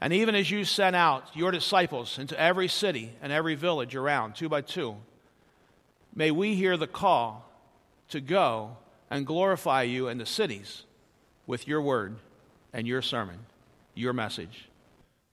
And 0.00 0.12
even 0.12 0.34
as 0.34 0.50
you 0.50 0.64
sent 0.64 0.96
out 0.96 1.28
your 1.34 1.50
disciples 1.50 2.18
into 2.18 2.38
every 2.38 2.68
city 2.68 3.12
and 3.20 3.32
every 3.32 3.54
village 3.54 3.94
around, 3.94 4.34
two 4.34 4.48
by 4.48 4.62
two, 4.62 4.96
may 6.14 6.30
we 6.30 6.54
hear 6.54 6.76
the 6.76 6.86
call 6.86 7.50
to 8.08 8.20
go 8.20 8.76
and 9.10 9.26
glorify 9.26 9.82
you 9.82 10.08
in 10.08 10.18
the 10.18 10.26
cities 10.26 10.84
with 11.46 11.68
your 11.68 11.82
word 11.82 12.16
and 12.72 12.86
your 12.86 13.02
sermon, 13.02 13.40
your 13.94 14.12
message. 14.12 14.68